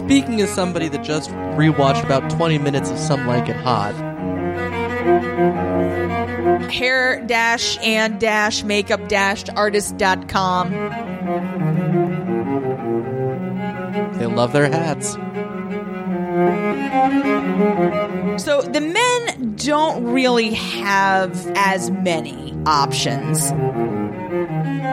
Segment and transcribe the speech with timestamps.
[0.00, 3.92] Speaking as somebody that just rewatched about 20 minutes of Some Like It Hot,
[6.72, 10.70] Hair dash and dash makeup dash artist.com.
[14.18, 15.12] they love their hats.
[18.42, 23.52] So the men don't really have as many options.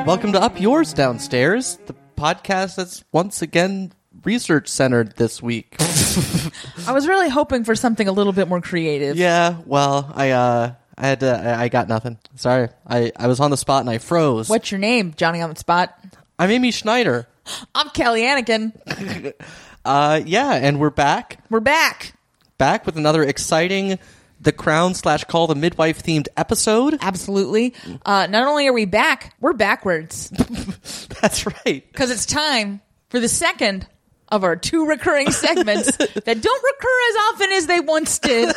[0.06, 3.94] Welcome to Up Yours Downstairs, the podcast that's once again
[4.28, 5.78] research centered this week.
[5.80, 9.16] I was really hoping for something a little bit more creative.
[9.16, 12.18] yeah, well, I uh I had to, I, I got nothing.
[12.36, 12.68] Sorry.
[12.86, 14.50] I I was on the spot and I froze.
[14.50, 15.98] What's your name, Johnny on the spot?
[16.38, 17.26] I'm Amy Schneider.
[17.76, 19.34] I'm Kelly Anakin.
[19.86, 21.40] Uh yeah, and we're back.
[21.50, 22.12] We're back.
[22.58, 23.98] Back with another exciting
[24.42, 26.98] The Crown slash Call the Midwife themed episode.
[27.00, 27.74] Absolutely.
[28.06, 30.30] Uh, not only are we back, we're backwards
[31.22, 31.86] That's right.
[31.90, 33.88] because it's time for the second
[34.30, 38.56] of our two recurring segments that don't recur as often as they once did.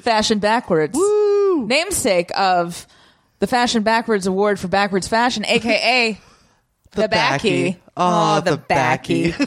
[0.00, 0.96] Fashion backwards.
[0.96, 1.66] Woo!
[1.66, 2.86] Namesake of
[3.40, 6.18] the Fashion Backwards Award for Backwards Fashion, aka
[6.92, 7.78] the, backy.
[7.96, 9.34] Oh, the, the backy.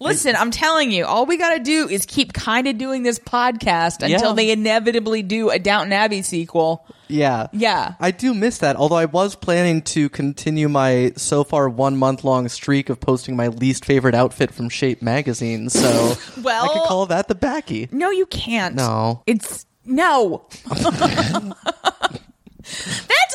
[0.00, 3.18] Listen, I'm telling you, all we got to do is keep kind of doing this
[3.18, 4.34] podcast until Yeah.
[4.34, 6.86] they inevitably do a Downton Abbey sequel.
[7.08, 7.48] Yeah.
[7.52, 7.94] Yeah.
[8.00, 12.24] I do miss that, although I was planning to continue my so far one month
[12.24, 16.86] long streak of posting my least favorite outfit from Shape magazine, so Well- I could
[16.88, 17.88] call that the backy.
[17.90, 18.74] No, you can't.
[18.74, 19.22] No.
[19.26, 20.46] It's no.
[20.68, 20.84] That's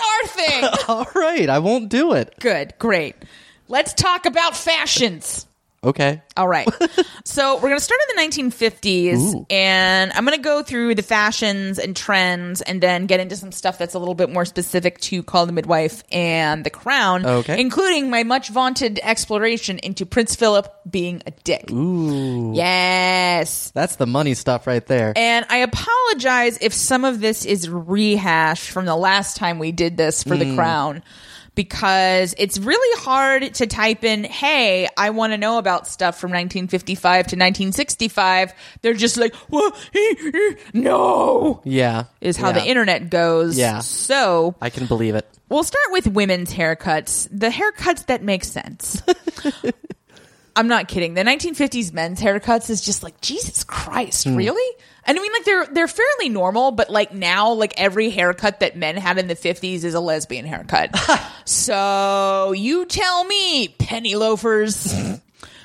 [0.02, 0.64] our thing.
[0.88, 2.36] All right, I won't do it.
[2.40, 3.16] Good, great.
[3.68, 5.48] Let's talk about fashions.
[5.84, 6.22] Okay.
[6.38, 6.68] All right.
[7.26, 9.46] so we're going to start in the 1950s, Ooh.
[9.50, 13.52] and I'm going to go through the fashions and trends, and then get into some
[13.52, 17.60] stuff that's a little bit more specific to Call the Midwife and The Crown, Okay.
[17.60, 21.70] including my much vaunted exploration into Prince Philip being a dick.
[21.72, 22.54] Ooh.
[22.56, 23.72] Yes.
[23.72, 25.14] That's the money stuff right there.
[25.16, 29.98] And I apologize if some of this is rehash from the last time we did
[29.98, 30.40] this for Hmm.
[30.40, 31.04] The Crown.
[31.56, 36.32] Because it's really hard to type in, hey, I want to know about stuff from
[36.32, 38.54] 1955 to 1965.
[38.82, 39.72] They're just like, well,
[40.74, 42.06] no, yeah.
[42.22, 42.54] is how Yeah.
[42.54, 43.58] the internet goes.
[43.58, 43.80] Yeah.
[43.80, 45.28] So I can believe it.
[45.50, 47.28] We'll start with women's haircuts.
[47.32, 49.04] The haircuts that make sense.
[50.56, 51.14] I'm not kidding.
[51.16, 54.36] The 1950s men's haircuts is just like Jesus Christ, hmm.
[54.36, 54.78] really?
[55.06, 58.78] And I mean, like they're they're fairly normal, but like now, like every haircut that
[58.78, 60.96] men had in the 50s is a lesbian haircut.
[61.46, 64.94] so you tell me, penny loafers.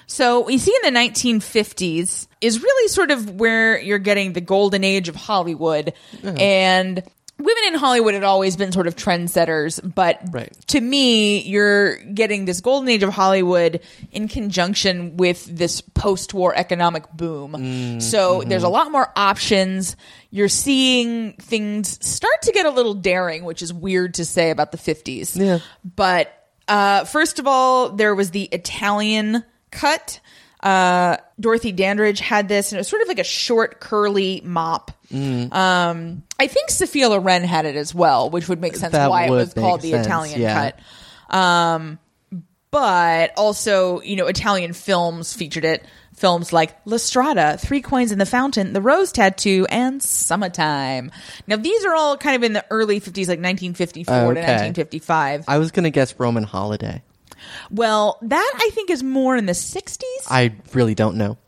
[0.07, 4.83] So we see in the 1950s is really sort of where you're getting the golden
[4.83, 5.93] age of Hollywood,
[6.25, 6.31] uh-huh.
[6.39, 7.03] and
[7.39, 9.81] women in Hollywood had always been sort of trendsetters.
[9.95, 10.53] But Right.
[10.69, 17.05] to me, you're getting this golden age of Hollywood in conjunction with this post-war economic
[17.13, 18.01] boom.
[18.01, 19.97] So there's a lot more options.
[20.31, 24.73] You're seeing things start to get a little daring, which is weird to say about
[24.73, 25.37] the 50s.
[25.37, 25.61] Yeah.
[25.85, 26.33] But
[26.67, 30.21] uh, first of all, there was the Italian cut.
[30.61, 34.91] Uh, Dorothy Dandridge had this, and it was sort of like a short, curly mop.
[35.13, 35.53] Mm.
[35.53, 39.27] Um, I think Sophia Loren had it as well, which would make sense That why
[39.27, 40.73] it was called make the Italian yeah.
[41.31, 41.35] cut.
[41.35, 41.99] Um,
[42.71, 45.85] but also, you know, Italian films featured it.
[46.15, 51.13] Films like La Strada, Three Coins in the Fountain, The Rose Tattoo, and Summertime.
[51.47, 55.45] Now, these are all kind of in the early 50s, like 1954 to 1955.
[55.47, 57.03] I was gonna guess Roman holiday.
[57.71, 60.03] Well, that I think is more in the 60s.
[60.29, 61.39] I really don't know.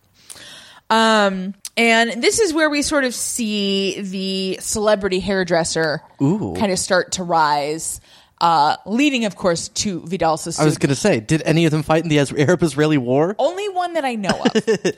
[0.91, 6.55] Um, and this is where we sort of see the celebrity hairdresser Ooh.
[6.59, 8.01] kind of start to rise,
[8.41, 10.63] uh, leading, of course, to Vidal Sassoon.
[10.63, 13.37] I was gonna say, did any of them fight in the Arab-Israeli war?
[13.39, 14.95] Only one that I know of.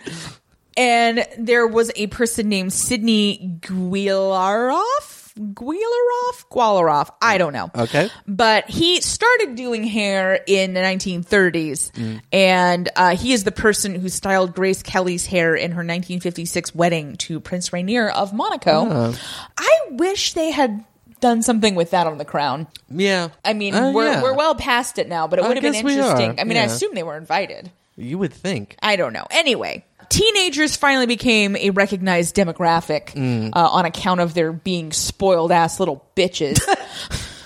[0.77, 5.22] and there was a person named Sidney Guilaroff.
[5.39, 6.45] Guilaroff?
[6.51, 7.11] Gualaroff.
[7.21, 7.71] I don't know.
[7.75, 8.11] Okay.
[8.27, 11.91] But he started doing hair in the 1930s.
[11.93, 12.21] Mm.
[12.33, 17.17] And uh, he is the person who styled Grace Kelly's hair in her 1956 wedding
[17.17, 18.87] to Prince Rainier of Monaco.
[18.89, 19.19] Oh.
[19.57, 20.85] I wish they had
[21.21, 22.67] done something with that on the crown.
[22.91, 23.29] Yeah.
[23.45, 24.23] I mean, Uh, we're, yeah.
[24.23, 26.41] we're well past it now, but it would have been guess we are, interesting.
[26.41, 27.71] I mean, I assume they were invited.
[27.97, 28.77] You would think.
[28.83, 29.27] I don't know.
[29.31, 33.51] Anyway, teenagers finally became a recognized demographic Mm.
[33.55, 36.61] uh, on account of their being spoiled ass little bitches.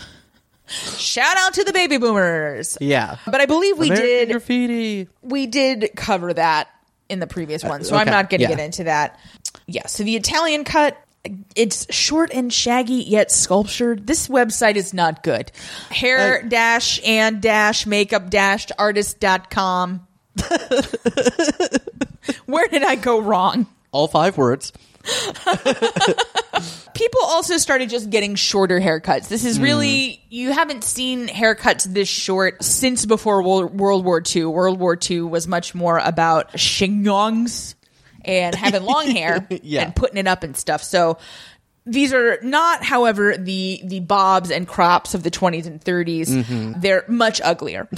[0.68, 2.76] Shout out to the baby boomers.
[2.80, 3.16] Yeah.
[3.24, 5.08] But I believe we American did graffiti.
[5.22, 6.68] we did cover that
[7.08, 8.56] in the previous one, so okay, I'm not going to yeah.
[8.56, 9.18] get into that.
[9.66, 10.96] Yeah, so the Italian cut
[11.54, 14.06] It's short and shaggy yet sculptured.
[14.06, 15.50] This website is not good.
[15.90, 20.05] Hair dash and dash makeup dash artist.com.
[22.46, 23.66] Where did I go wrong?
[23.92, 24.72] All five words.
[26.94, 29.28] people also started just getting shorter haircuts.
[29.28, 30.20] This is really hmm.
[30.30, 34.46] you haven't seen haircuts this short since before Wo- World War II.
[34.46, 37.74] World War II was much more about chignons
[38.24, 39.82] and having long hair Yeah.
[39.82, 40.82] and putting it up and stuff.
[40.82, 41.18] So
[41.86, 46.28] these are not, however, the the bobs and crops of the 20s and 30s.
[46.28, 46.80] Mm-hmm.
[46.80, 47.88] They're much uglier.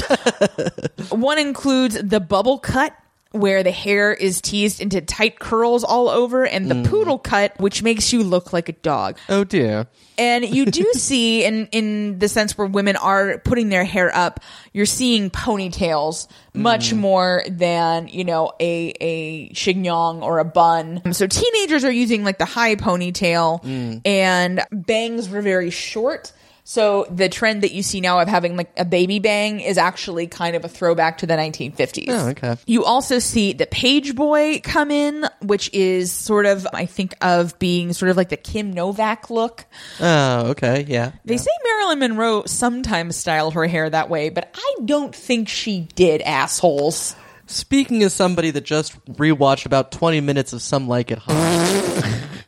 [1.08, 2.94] One includes the bubble cut,
[3.32, 6.86] where the hair is teased into tight curls all over, and the mm.
[6.86, 9.18] poodle cut, which makes you look like a dog.
[9.28, 9.86] Oh dear.
[10.16, 14.40] And you do see, in in the sense where women are putting their hair up,
[14.72, 16.98] you're seeing ponytails much mm.
[16.98, 21.12] more than you know a a chignon or a bun.
[21.12, 24.00] So teenagers are using like the high ponytail, mm.
[24.06, 26.32] and bangs were very short.
[26.68, 30.26] So the trend that you see now of having like a baby bang is actually
[30.26, 32.08] kind of a throwback to the 1950s.
[32.08, 32.56] Oh, okay.
[32.66, 37.58] You also see the page boy come in, which is sort of, I think, of
[37.58, 39.64] being sort of like the Kim Novak look.
[39.98, 40.84] Oh, okay.
[40.86, 41.12] Yeah.
[41.24, 45.88] They say Marilyn Monroe sometimes styled her hair that way, but I don't think she
[45.94, 47.16] did, assholes.
[47.46, 52.04] Speaking as somebody that just rewatched about 20 minutes of Some Like It Hot,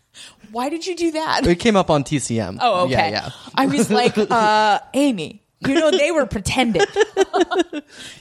[0.53, 1.47] Why did you do that?
[1.47, 2.59] it came up on TCM.
[2.61, 2.93] Oh, okay.
[2.93, 3.31] Yeah, yeah.
[3.55, 6.83] I was like, uh, Amy, you know, they were pretending.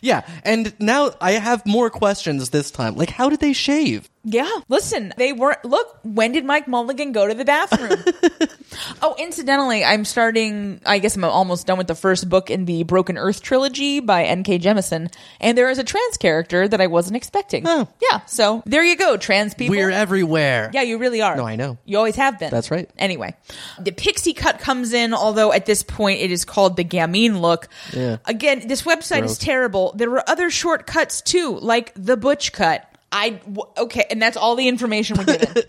[0.01, 2.95] Yeah, and now I have more questions this time.
[2.95, 4.09] Like, how did they shave?
[4.23, 4.49] Yeah.
[4.67, 5.63] Listen, they weren't.
[5.63, 8.03] Look, when did Mike Mulligan go to the bathroom?
[9.01, 10.81] oh, incidentally, I'm starting.
[10.85, 14.25] I guess I'm almost done with the first book in the Broken Earth trilogy by
[14.25, 14.59] N.K.
[14.59, 17.63] Jemisin, and there is a trans character that I wasn't expecting.
[17.65, 17.87] Oh.
[18.11, 18.19] Yeah.
[18.25, 19.75] So there you go, trans people.
[19.75, 20.69] We're everywhere.
[20.73, 21.37] yeah, you really are.
[21.37, 21.77] No, I know.
[21.85, 22.51] You always have been.
[22.51, 22.89] That's right.
[22.97, 23.35] Anyway,
[23.79, 27.69] the pixie cut comes in, although at this point it is called the gamine look.
[27.93, 28.17] Yeah.
[28.25, 29.31] Again, this website Gross.
[29.31, 29.93] is terrible.
[29.95, 32.85] There were other shortcuts too, like the butch cut.
[33.11, 33.39] I
[33.77, 35.63] okay, and that's all the information we're given.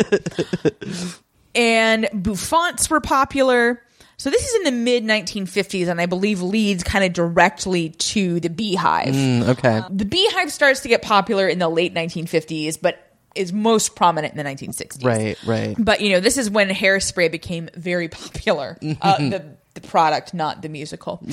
[1.54, 3.82] and bouffants were popular.
[4.16, 8.38] So this is in the mid 1950s, and I believe leads kind of directly to
[8.40, 9.14] the beehive.
[9.14, 9.82] Mm, okay.
[9.88, 14.38] The beehive starts to get popular in the late 1950s, but is most prominent in
[14.38, 15.04] the 1960s.
[15.04, 15.74] Right, right.
[15.78, 18.76] But you know, this is when hairspray became very popular.
[19.00, 21.18] Uh, the the product, not the musical.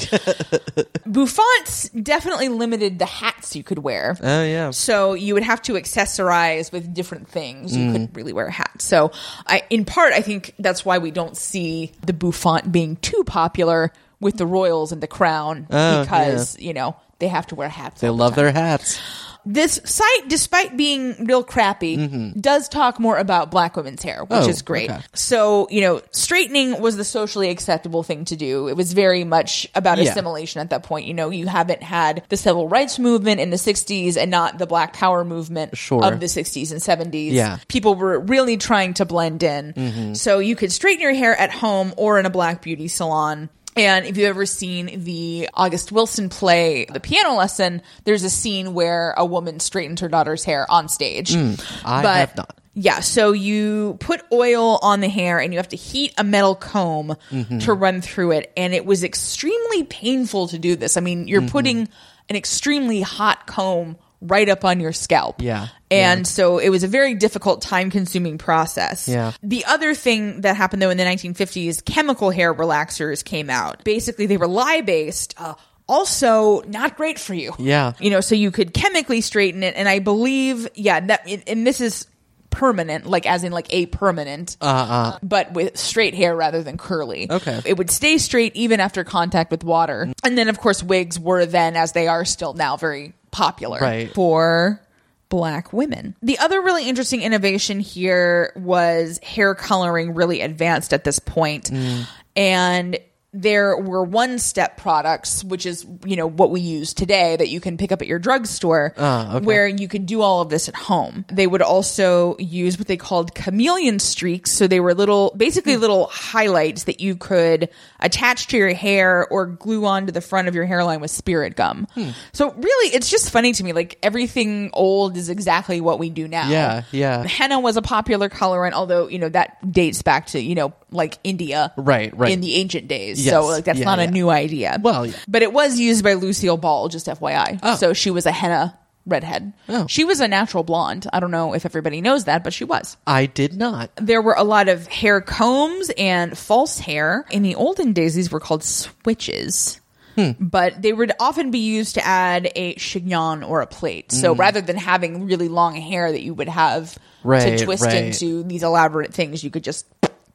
[1.06, 4.18] Bouffants definitely limited the hats you could wear.
[4.22, 4.72] Oh, yeah.
[4.72, 7.76] So you would have to accessorize with different things.
[7.76, 7.86] Mm.
[7.86, 8.82] You couldn't really wear a hat.
[8.82, 9.12] So
[9.46, 13.92] I, in part, I think that's why we don't see the bouffant being too popular
[14.20, 18.02] with the royals and the crown Oh, because you know they have to wear hats.
[18.02, 19.00] They the love time their hats.
[19.48, 21.96] This site, despite being real crappy,
[22.40, 24.46] does talk more about black women's hair, which Mm-hmm.
[24.46, 24.90] Oh, is great.
[24.92, 25.02] okay.
[25.14, 28.68] So, you know, straightening was the socially acceptable thing to do.
[28.68, 30.12] It was very much about Yeah.
[30.12, 31.06] assimilation at that point.
[31.08, 34.68] You know, you haven't had the civil rights movement in the 60s and not the
[34.68, 36.04] black power movement Sure.
[36.04, 37.32] of the 60s and 70s.
[37.32, 37.56] Yeah.
[37.56, 37.64] Mm-hmm.
[37.68, 40.14] People were really trying to blend in.
[40.16, 43.50] So you could straighten your hair at home or in a black beauty salon.
[43.78, 48.74] And if you've ever seen the August Wilson play, The Piano Lesson, there's a scene
[48.74, 51.34] where a woman straightens her daughter's hair on stage.
[51.34, 52.54] Mm, I But- have not.
[52.80, 56.54] Yeah, so you put oil on the hair and you have to heat a metal
[56.54, 57.58] comb Mm-hmm.
[57.60, 58.52] to run through it.
[58.56, 60.96] And it was extremely painful to do this.
[60.96, 61.50] I mean, you're Mm-hmm.
[61.50, 61.90] putting
[62.30, 65.42] an extremely hot comb right up on your scalp.
[65.42, 69.08] Yeah, And so it was a very difficult, time consuming process.
[69.08, 69.34] Yeah.
[69.44, 73.84] The other thing that happened though in the 1950s, chemical hair relaxers came out.
[73.84, 75.36] Basically, they were lye based.
[75.38, 75.54] Uh,
[75.88, 77.54] also, not great for you.
[77.60, 77.94] Yeah.
[78.00, 79.76] You know, so you could chemically straighten it.
[79.78, 82.08] And I believe, yeah, that, and this is
[82.50, 85.20] permanent, like as in like a permanent, Uh, uh.
[85.22, 87.30] but with straight hair rather than curly.
[87.30, 87.62] Okay.
[87.66, 90.12] It would stay straight even after contact with water.
[90.24, 94.14] And then, of course, wigs were then, as they are still now, very popular Right.
[94.14, 94.82] for
[95.30, 96.16] black women.
[96.24, 101.70] The other really interesting innovation here was hair coloring really advanced at this point.
[101.70, 102.08] Mm.
[102.36, 102.98] And
[103.34, 107.60] there were one step products, which is, you know, what we use today that you
[107.60, 109.46] can pick up at your drugstore, Ah, okay.
[109.46, 111.26] where you could do all of this at home.
[111.32, 114.52] They would also use what they called chameleon streaks.
[114.52, 115.82] So they were little, basically Hmm.
[115.82, 117.70] little highlights that you could
[118.00, 121.88] attach to your hair or glue onto the front of your hairline with spirit gum.
[121.96, 122.12] Hmm.
[122.32, 123.74] So really, it's just funny to me.
[123.74, 126.50] Like everything old is exactly what we do now.
[126.50, 127.24] Yeah, yeah.
[127.28, 131.18] Henna was a popular colorant, although, you know, that dates back to, you know, like
[131.26, 131.74] India.
[131.76, 132.32] Right, right.
[132.32, 133.17] In the ancient days.
[133.18, 134.78] Yes, So like that's yeah, not a new idea.
[134.82, 135.14] Well, yeah.
[135.28, 137.60] But it was used by Lucille Ball, just FYI.
[137.64, 137.76] Oh.
[137.76, 139.54] So she was a henna redhead.
[139.70, 139.88] Oh.
[139.88, 141.08] She was a natural blonde.
[141.14, 142.98] I don't know if everybody knows that, but she was.
[143.08, 143.90] I did not.
[143.96, 147.26] There were a lot of hair combs and false hair.
[147.32, 148.64] In the olden days, these were called
[149.08, 149.80] switches.
[150.16, 150.32] Hmm.
[150.40, 154.12] But they would often be used to add a chignon or a plate.
[154.12, 154.40] So Hmm.
[154.40, 158.06] rather than having really long hair that you would have Right, to twist right.
[158.06, 159.86] into these elaborate things, you could just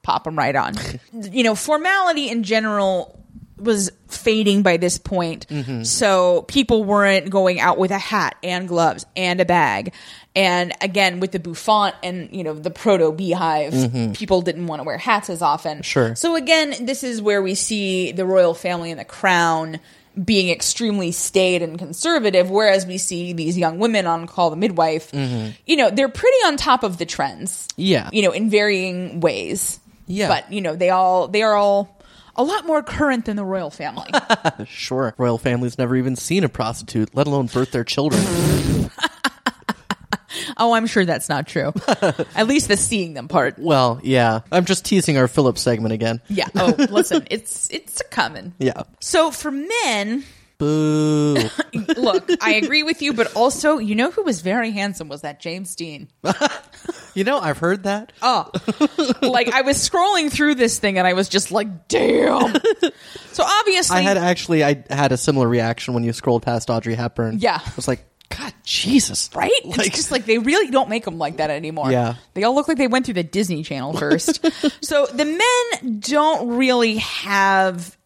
[0.02, 0.75] pop them right on.
[1.12, 3.18] you know, formality in general
[3.62, 5.47] was fading by this point.
[5.49, 5.85] Mm-hmm.
[5.85, 9.92] So people weren't going out with a hat and gloves and a bag.
[10.35, 14.85] And again, with the bouffant and, you know, the proto beehive, people didn't want to
[14.85, 15.78] wear hats as often.
[15.78, 15.82] Mm-hmm.
[15.82, 16.14] Sure.
[16.16, 19.78] So again, this is where we see the royal family and the crown
[20.23, 25.11] being extremely staid and conservative, whereas we see these young women on Call the Midwife,
[25.14, 27.66] you know, they're pretty on top of the trends.
[27.68, 27.82] Mm-hmm.
[27.82, 28.11] Yeah.
[28.12, 29.80] You know, in varying ways.
[30.06, 30.28] Yeah.
[30.28, 31.99] But, you know, they all they are all
[32.37, 34.11] a lot more current than the royal family.
[34.66, 35.14] Sure.
[35.18, 38.23] Royal families never even seen a prostitute, let alone birth their children.
[40.56, 41.73] oh, I'm sure that's not true.
[42.35, 43.59] At least the seeing them part.
[43.59, 44.40] well, yeah.
[44.50, 46.21] I'm just teasing our Philip segment again.
[46.28, 46.49] Yeah.
[46.54, 48.54] Oh, listen, it's it's a coming.
[48.59, 48.82] Yeah.
[49.00, 50.25] So for men,
[50.62, 51.35] Boo.
[51.97, 55.40] look, I agree with you, but also, you know who was very handsome was that
[55.40, 56.07] James Dean.
[57.14, 58.12] you know, I've heard that.
[58.23, 58.49] Oh,
[59.23, 62.54] like I was scrolling through this thing and I was just like, damn.
[63.33, 66.95] So obviously, I had actually I had a similar reaction when you scrolled past Audrey
[66.95, 67.38] Hepburn.
[67.38, 67.59] Yeah.
[67.64, 69.31] I was like, God, Jesus.
[69.35, 69.50] right?
[69.64, 71.90] Like, it's just like they really don't make them like that anymore.
[71.90, 72.16] Yeah.
[72.35, 74.45] They all look like they went through the Disney Channel first.
[74.85, 77.97] so the men don't really have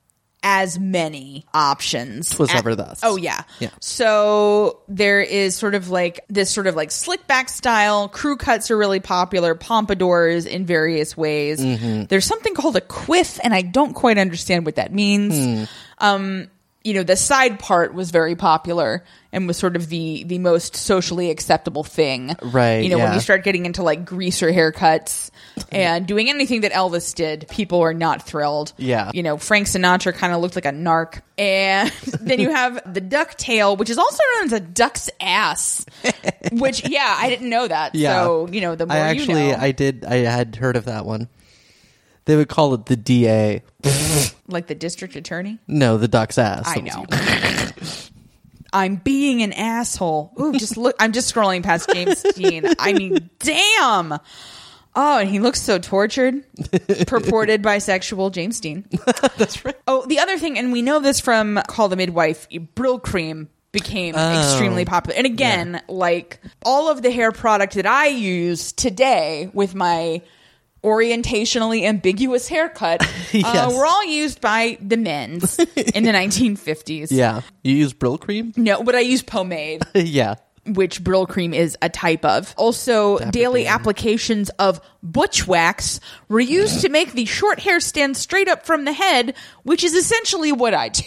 [0.48, 2.30] as many options.
[2.30, 3.00] 'Twas ever thus.
[3.02, 3.42] Oh yeah.
[3.58, 3.70] Yeah.
[3.80, 8.08] So there is sort of like this sort of like slick back style.
[8.08, 9.56] Crew cuts are really popular.
[9.56, 11.60] Pompadours in various ways.
[11.60, 12.04] Mm-hmm.
[12.04, 15.34] There's something called a quiff, and I don't quite understand what that means.
[15.34, 15.64] Hmm.
[15.98, 16.50] Um,
[16.86, 19.02] you know, the side part was very popular
[19.32, 22.36] and was sort of the the most socially acceptable thing.
[22.40, 25.30] Right, You know, when you start getting into like greaser haircuts
[25.72, 28.72] and doing anything that Elvis did, people are not thrilled.
[28.76, 29.10] Yeah.
[29.12, 31.20] You know, Frank Sinatra kind of looked like a narc.
[31.36, 31.90] And
[32.20, 35.84] then you have the duck tail, which is also known as a duck's ass.
[36.52, 37.96] which, yeah, I didn't know that.
[37.96, 38.22] Yeah.
[38.22, 40.84] So, you know, the more I actually you know, I did I had heard of
[40.84, 41.28] that one.
[42.26, 43.62] They would call it the DA.
[44.48, 45.58] Like the district attorney.
[45.66, 46.64] No, the duck's ass.
[46.66, 47.04] I know.
[48.72, 50.32] I'm being an asshole.
[50.40, 50.94] Ooh, just look.
[51.00, 52.64] I'm just scrolling past James Dean.
[52.78, 54.12] I mean, damn.
[54.98, 56.42] Oh, and he looks so tortured.
[57.06, 58.84] Purported bisexual James Dean.
[59.36, 59.76] That's right.
[59.86, 64.38] Oh, the other thing, and we know this from Call the Midwife, Brylcreem became Oh.
[64.38, 65.16] extremely popular.
[65.18, 70.22] And again, like all of the hair product that I use today with my
[70.86, 73.00] orientationally ambiguous haircut
[73.32, 73.44] Yes.
[73.44, 77.08] uh, were all used by the men's in the 1950s.
[77.10, 77.42] Yeah.
[77.62, 78.56] You use Brylcreem?
[78.56, 80.36] No, but I use pomade, yeah.
[80.64, 82.54] which Brylcreem is a type of.
[82.56, 88.48] Also, daily applications of butch wax were used to make the short hair stand straight
[88.48, 91.04] up from the head, which is essentially what I do.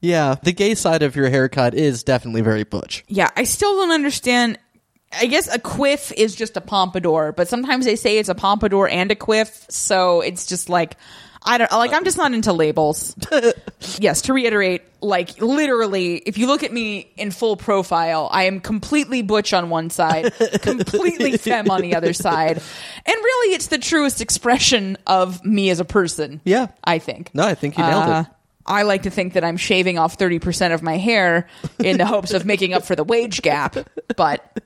[0.00, 0.36] Yeah.
[0.40, 3.02] The gay side of your haircut is definitely very butch.
[3.08, 4.58] yeah, I still don't understand.
[5.18, 8.88] I guess a quiff is just a pompadour, but sometimes they say it's a pompadour
[8.88, 10.96] and a quiff, so it's just like
[11.48, 13.14] I don't like I'm just not into labels.
[13.98, 18.58] yes, to reiterate, like literally, if you look at me in full profile, I am
[18.60, 20.32] completely butch on one side,
[20.62, 22.56] completely femme on the other side.
[22.58, 26.40] And really it's the truest expression of me as a person.
[26.44, 26.68] Yeah.
[26.82, 27.30] I think.
[27.32, 28.35] No, I think you nailed Uh, it.
[28.66, 31.46] I like to think that I'm shaving off 30% of my hair
[31.78, 33.76] in the hopes of making up for the wage gap,
[34.16, 34.60] but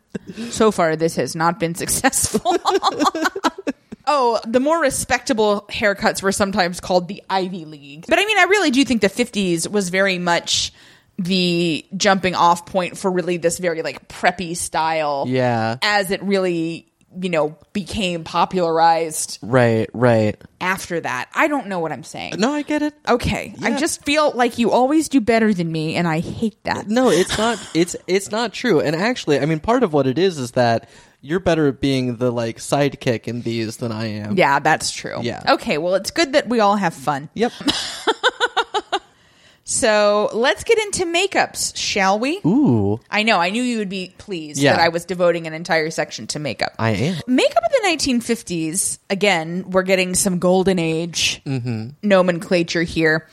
[0.50, 2.57] so far this has not been successful.
[4.07, 8.07] oh, the more respectable haircuts were sometimes called the Ivy League.
[8.09, 10.73] But I mean, I really do think the 50s was very much
[11.19, 15.26] the jumping off point for really this very like preppy style.
[15.28, 15.76] Yeah.
[15.83, 16.89] As it really,
[17.21, 20.40] you know, became popularized Right, right.
[20.61, 21.29] after that.
[21.35, 22.35] I don't know what I'm saying.
[22.38, 22.95] No, I get it.
[23.09, 23.55] Okay.
[23.62, 26.88] I just feel like you always do better than me and I hate that.
[26.88, 27.59] No, it's not.
[27.75, 28.81] It's it's not true.
[28.81, 30.88] And actually, I mean, part of what it is is that
[31.21, 34.37] you're better at being the like sidekick in these than I am.
[34.37, 35.19] Yeah, that's true.
[35.23, 35.43] Yeah.
[35.55, 37.29] Okay, well, it's good that we all have fun.
[37.35, 37.52] Yep.
[39.71, 42.41] So let's get into makeups, shall we?
[42.45, 44.73] Ooh, I know, I knew you would be pleased Yeah.
[44.73, 46.73] that I was devoting an entire section to makeup.
[46.77, 47.21] I am.
[47.29, 51.91] Makeup of the 1950s, again, we're getting some golden age Mm-hmm.
[52.03, 53.29] nomenclature here.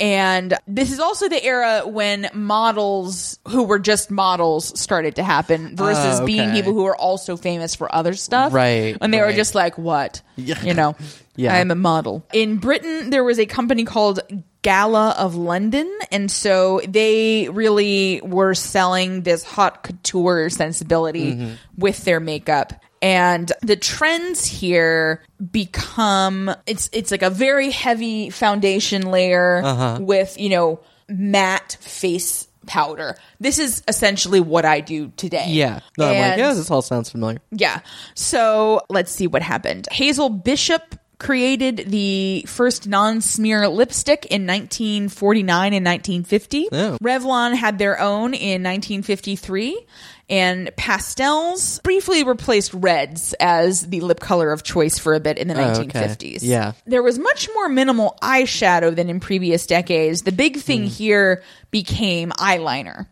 [0.00, 5.76] And this is also the era when models who were just models started to happen
[5.76, 8.52] versus Ah, being people who were also famous for other stuff.
[8.52, 10.20] Right, And they were just like, what?
[10.34, 10.60] Yeah.
[10.64, 10.96] You know,
[11.36, 11.54] Yeah.
[11.54, 12.26] I'm a model.
[12.32, 14.20] In Britain, there was a company called
[14.66, 15.88] Gala of London.
[16.10, 21.54] And so they really were selling this haute couture sensibility mm-hmm.
[21.78, 22.72] with their makeup.
[23.00, 29.98] And the trends here become it's it's like a very heavy foundation layer uh-huh.
[30.00, 33.16] with, you know, matte face powder.
[33.38, 35.46] This is essentially what I do today.
[35.50, 35.78] Yeah.
[35.96, 37.40] No, I'm like, yeah, this all sounds familiar.
[37.52, 37.82] yeah.
[38.16, 39.86] So let's see what happened.
[39.92, 46.68] Hazel Bishop created the first non-smear lipstick in 1949 and 1950.
[46.72, 46.98] Oh.
[47.02, 49.86] Revlon had their own in 1953.
[50.28, 55.46] And pastels briefly replaced reds as the lip color of choice for a bit in
[55.46, 55.84] the Oh, okay.
[55.86, 56.38] 1950s.
[56.42, 56.72] Yeah.
[56.84, 60.22] There was much more minimal eyeshadow than in previous decades.
[60.22, 60.86] The big thing Hmm.
[60.88, 63.06] here became eyeliner.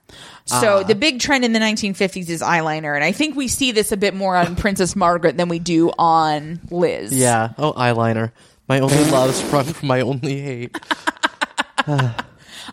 [0.46, 0.82] So Ah.
[0.82, 3.96] the big trend in the 1950s is eyeliner, and I think we see this a
[3.96, 7.12] bit more on Princess Margaret than we do on Liz.
[7.12, 7.50] Yeah.
[7.58, 8.30] Oh, eyeliner.
[8.68, 10.76] My only love sprung from my only hate.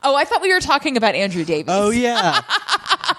[0.04, 1.66] Oh, I thought we were talking about Andrew Davies.
[1.70, 2.42] Oh yeah.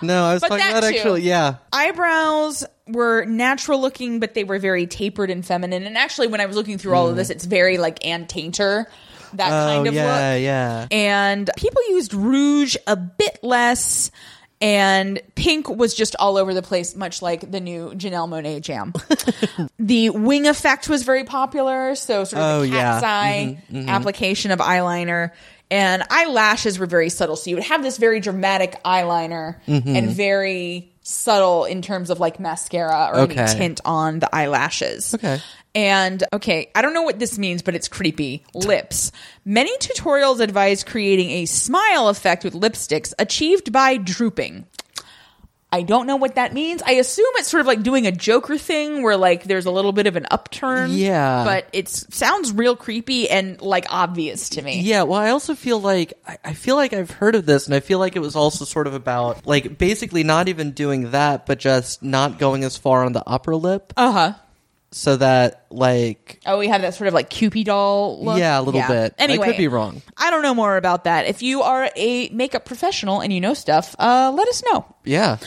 [0.00, 0.96] No, I was But talking that about too.
[0.96, 1.22] actually.
[1.22, 1.56] Yeah.
[1.72, 5.84] Eyebrows were natural looking, but they were very tapered and feminine.
[5.84, 8.86] And actually, when I was looking through all of this, it's very like Ann Taintor,
[9.34, 9.52] that Hmm.
[9.52, 10.18] Oh kind of yeah, look.
[10.20, 10.86] Yeah, yeah.
[10.90, 14.10] and people used rouge a bit less
[14.62, 18.94] and pink was just all over the place much like the new Janelle Monáe jam.
[19.78, 23.10] the wing effect was very popular, so sort of Oh, the cat's yeah.
[23.10, 25.32] eye application of eyeliner
[25.70, 29.96] and eyelashes were very subtle so you would have this very dramatic eyeliner Mm-hmm.
[29.96, 33.40] and very subtle in terms of like mascara or Okay.
[33.40, 35.14] any tint on the eyelashes.
[35.14, 35.40] Okay.
[35.74, 38.44] And okay, I don't know what this means, but it's creepy.
[38.54, 39.10] Lips.
[39.44, 44.66] Many tutorials advise creating a smile effect with lipsticks achieved by drooping.
[45.74, 46.82] I don't know what that means.
[46.82, 49.92] I assume it's sort of like doing a Joker thing where like there's a little
[49.92, 50.90] bit of an upturn.
[50.92, 51.44] Yeah.
[51.44, 54.82] But it sounds real creepy and like obvious to me.
[54.82, 57.74] Yeah, well, I also feel like I, I feel like I've heard of this, and
[57.74, 61.46] I feel like it was also sort of about like basically not even doing that,
[61.46, 64.32] but just not going as far on the upper lip, Uh huh.
[64.92, 68.38] So that like Oh, we have that sort of like Cupid doll look.
[68.38, 69.14] yeah, a little bit.
[69.18, 70.02] Anyway, I could be wrong.
[70.16, 71.26] I don't know more about that.
[71.26, 74.84] If you are a makeup professional and you know stuff, uh, let us know.
[75.04, 75.38] Yeah,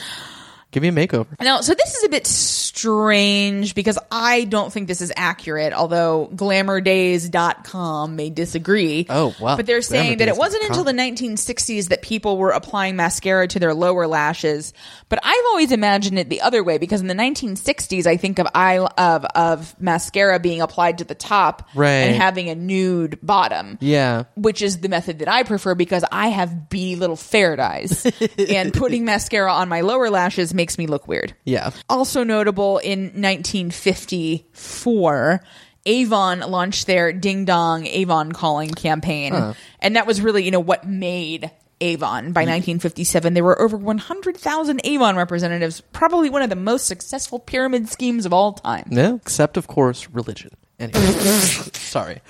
[0.70, 1.26] give me a makeover.
[1.40, 6.30] Now, so this is a bit strange because I don't think this is accurate, although
[6.34, 9.06] glamourdays.com may disagree.
[9.08, 9.56] Oh, wow.
[9.56, 13.58] But they're saying that it wasn't until the 1960s that people were applying mascara to
[13.58, 14.72] their lower lashes.
[15.08, 18.46] But I've always imagined it the other way because in the 1960s, I think of
[18.54, 21.90] eye of of mascara being applied to the top Right.
[21.90, 26.28] and having a nude bottom Yeah, which is the method that I prefer because I
[26.28, 28.06] have beady little ferret eyes,
[28.50, 31.34] and putting mascara on my lower lashes makes me look weird.
[31.44, 31.70] yeah.
[31.88, 35.42] Also notable in 1954.
[35.88, 39.54] Avon launched their Ding Dong Avon Calling campaign.
[39.80, 41.48] And that was really, you know, what made
[41.80, 42.32] Avon.
[42.32, 42.80] By mm-hmm.
[42.80, 48.26] 1957, there were over 100,000 Avon representatives, probably one of the most successful pyramid schemes
[48.26, 48.88] of all time.
[48.90, 50.50] Yeah, except of course religion.
[50.78, 51.00] Anyway,
[51.72, 52.20] sorry.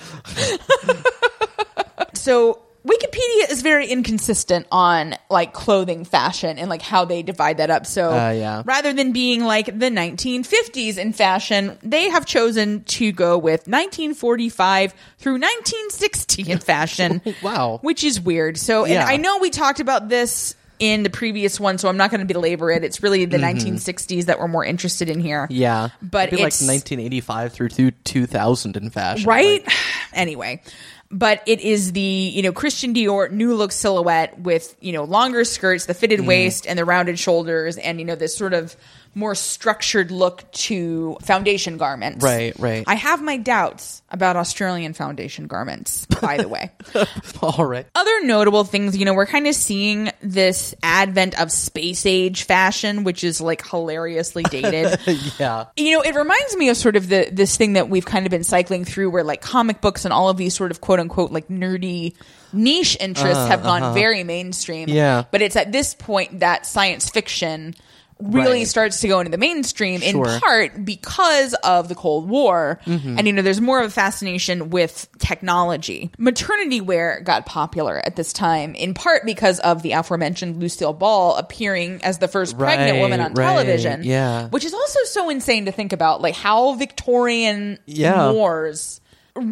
[2.15, 7.69] so Wikipedia is very inconsistent on like clothing fashion and like how they divide that
[7.69, 7.85] up.
[7.85, 8.63] So Uh, yeah.
[8.65, 14.95] rather than being like the 1950s in fashion, they have chosen to go with 1945
[15.19, 17.21] through 1960 in fashion.
[17.43, 17.79] Wow.
[17.83, 18.57] Which is weird.
[18.57, 19.05] So and Yeah.
[19.07, 22.33] I know we talked about this in the previous one, so I'm not going to
[22.33, 22.85] belabor it.
[22.85, 25.45] It's really the 1960s that we're more interested in here.
[25.45, 25.55] Mm-hmm.
[25.55, 27.69] Yeah, But Maybe like it's- 1985 through
[28.05, 29.75] 2000 in fashion, right Like,
[30.13, 30.63] anyway
[31.11, 35.45] but it is the you know christian dior new look silhouette with you know longer
[35.45, 36.27] skirts the fitted Mm.
[36.27, 38.77] waist and the rounded shoulders and you know this sort of
[39.17, 42.85] more structured look to foundation garments Right, right.
[42.87, 46.71] i have my doubts about australian foundation garments by the way
[47.43, 47.87] all right.
[47.95, 53.05] other notable things, you know, we're kind of seeing this advent of space age fashion,
[53.05, 54.99] which is like hilariously dated.
[55.39, 55.67] Yeah.
[55.77, 58.31] You know, it reminds me of sort of the this thing that we've kind of
[58.31, 61.31] been cycling through where like comic books and all of these sort of quote unquote
[61.33, 62.15] like nerdy
[62.53, 64.89] niche interests have gone very mainstream.
[64.89, 65.25] Uh-huh, Yeah.
[65.31, 67.75] But it's at this point that science fiction
[68.21, 68.67] really Right.
[68.67, 72.81] starts to go into the mainstream in part because of the Cold War.
[72.87, 73.19] Mm-hmm.
[73.19, 76.11] And you know, there's more of a fascination with technology.
[76.19, 81.37] Maternity wear got popular at this time in part because of the aforementioned Lucille Ball
[81.37, 84.03] appearing as the first pregnant woman on right, television.
[84.03, 84.49] yeah.
[84.49, 88.33] Which is also so insane to think about, like how Victorian Yeah.
[88.33, 89.01] wars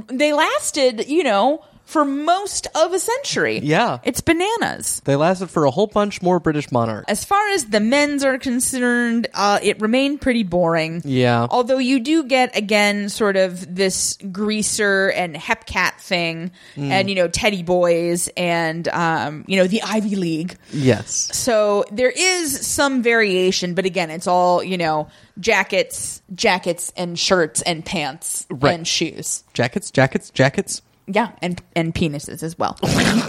[0.09, 1.63] they lasted, you know,
[1.95, 3.61] for most of a century.
[3.63, 3.99] Yeah.
[4.03, 5.01] It's bananas.
[5.05, 7.05] They lasted for a whole bunch more British monarchs.
[7.09, 11.03] As far as the men's are concerned, uh, it remained pretty boring.
[11.05, 11.47] Yeah.
[11.49, 16.91] Although you do get again sort of this greaser and hepcat thing, Mm.
[16.91, 20.57] and you know teddy boys and um, you know the Ivy League.
[20.73, 21.31] Yes.
[21.33, 25.07] So there is some variation, but again, it's all you know
[25.39, 28.75] jackets, jackets and shirts and pants Right.
[28.75, 29.45] and shoes.
[29.55, 30.83] Jackets, jackets, jackets.
[31.07, 32.79] Yeah, and and penises as well.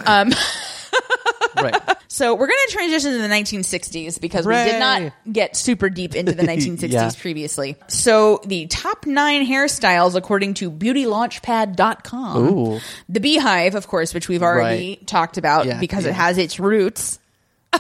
[0.06, 0.32] um,
[1.58, 1.76] Right.
[2.10, 6.14] so we're going to transition to the 1960s because we did not get super deep
[6.14, 7.10] into the 1960s Yeah.
[7.18, 7.78] previously.
[7.88, 12.38] So the top nine hairstyles according to BeautyLaunchpad.com.
[12.38, 12.80] Ooh.
[13.08, 16.12] The Beehive, of course, which we've already talked about Yeah, because yeah.
[16.12, 17.20] it has its roots.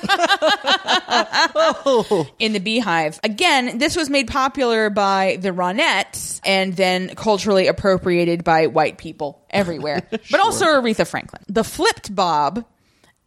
[2.39, 3.19] in the beehive.
[3.23, 9.41] Again, this was made popular by the Ronettes and then culturally appropriated by white people
[9.49, 11.41] everywhere, but also Aretha Franklin.
[11.47, 12.65] The flipped bob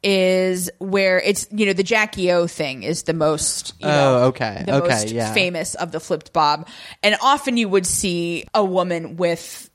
[0.02, 4.18] is where it's you know the Jackie O thing is the most you oh, know,
[4.18, 4.62] Oh, okay.
[4.64, 5.34] the Okay, most yeah.
[5.34, 6.68] famous of the flipped bob,
[7.02, 9.67] and often you would see a woman with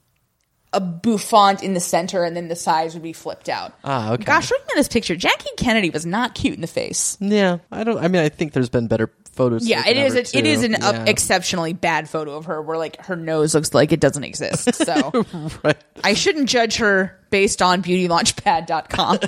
[0.73, 3.73] a bouffant in the center, and then the sides would be flipped out.
[3.83, 4.23] Ah, okay.
[4.23, 7.17] Gosh, looking at this picture, Jackie Kennedy was not cute in the face.
[7.19, 7.59] Yeah.
[7.71, 7.97] I don't.
[7.97, 9.67] I mean, I think there's been better photos.
[9.67, 10.15] Yeah, it is.
[10.15, 11.05] A, it is an Yeah.
[11.07, 14.73] exceptionally bad photo of her, where like her nose looks like it doesn't exist.
[14.83, 15.25] So
[15.63, 15.77] Right.
[16.03, 19.19] I shouldn't judge her based on BeautyLaunchpad.com.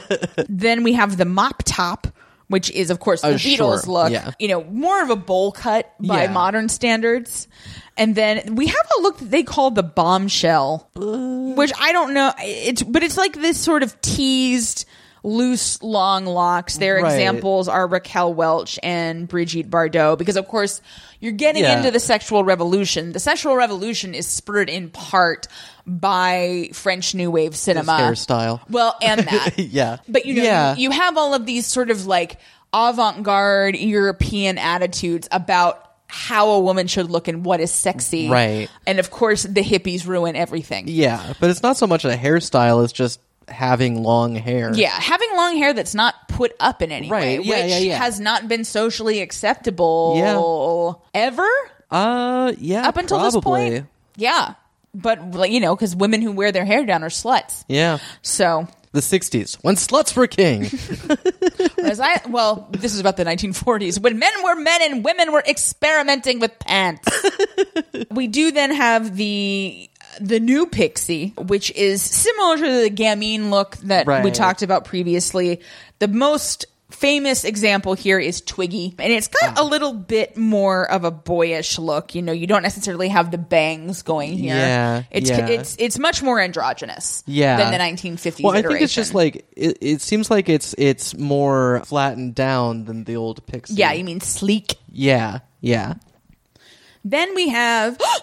[0.49, 2.07] then we have the mop top.
[2.47, 3.93] Which is, of course, oh, the Oh, Beatles sure.
[3.93, 4.11] look.
[4.11, 4.31] Yeah.
[4.39, 6.31] You know, more of a bowl cut by Yeah.
[6.31, 7.47] modern standards.
[7.97, 12.33] And then we have a look that they call the bombshell, which I don't know.
[12.39, 14.85] It's but it's like this sort of teased,
[15.25, 16.77] loose, long locks.
[16.77, 17.11] Their Right.
[17.11, 20.81] examples are Raquel Welch and Brigitte Bardot, because of course
[21.19, 21.77] you're getting Yeah.
[21.77, 23.11] into the sexual revolution.
[23.11, 25.47] The sexual revolution is spurred in part
[25.87, 28.59] by French New Wave cinema hairstyle.
[28.69, 29.97] Well, and that, Yeah.
[30.07, 30.75] But you know, Yeah.
[30.75, 32.37] you, you have all of these sort of like
[32.73, 38.69] avant-garde European attitudes about how a woman should look and what is sexy, Right.
[38.85, 40.85] And of course, the hippies ruin everything.
[40.87, 44.71] Yeah, but it's not so much a hairstyle it's just having long hair.
[44.73, 47.77] Yeah, having long hair that's not put up in any Right, way, yeah, which yeah,
[47.79, 47.97] yeah.
[47.97, 51.47] has not been socially acceptable ever
[51.91, 52.87] Uh, yeah.
[52.87, 53.69] up until probably.
[53.69, 53.85] this point.
[54.17, 54.53] Yeah,
[54.93, 57.63] but like, you know, because women who wear their hair down are sluts.
[57.67, 57.99] Yeah.
[58.21, 60.63] So The '60s when sluts were king.
[61.85, 65.43] As I well, this is about the 1940s when men were men and women were
[65.47, 67.07] experimenting with pants.
[68.11, 73.77] we do then have the the new pixie, which is similar to the gamine look
[73.77, 75.61] that we talked about previously.
[75.99, 81.03] The most famous example here is Twiggy, and it's got a little bit more of
[81.03, 82.15] a boyish look.
[82.15, 84.55] You know, you don't necessarily have the bangs going here.
[84.55, 85.47] Yeah, it's yeah.
[85.47, 87.23] it's it's much more androgynous.
[87.25, 87.57] Yeah.
[87.57, 88.43] than the 1950s.
[88.43, 92.85] well, I think it's just like it, it seems like it's it's more flattened down
[92.85, 93.75] than the old Pixie.
[93.75, 94.75] yeah, you mean sleek.
[94.91, 95.95] yeah, yeah.
[97.03, 98.19] Then we have oh,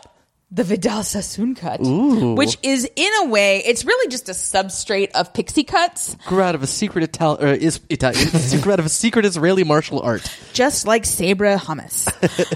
[0.54, 2.34] the Vidal Sassoon cut, Ooh.
[2.34, 6.54] which is in a way, it's really just a substrate of pixie cuts, Grew out
[6.54, 8.28] of a secret Italian, or is Italian?
[8.60, 10.30] grew out of a secret Israeli martial art.
[10.52, 12.06] just like Sabra hummus.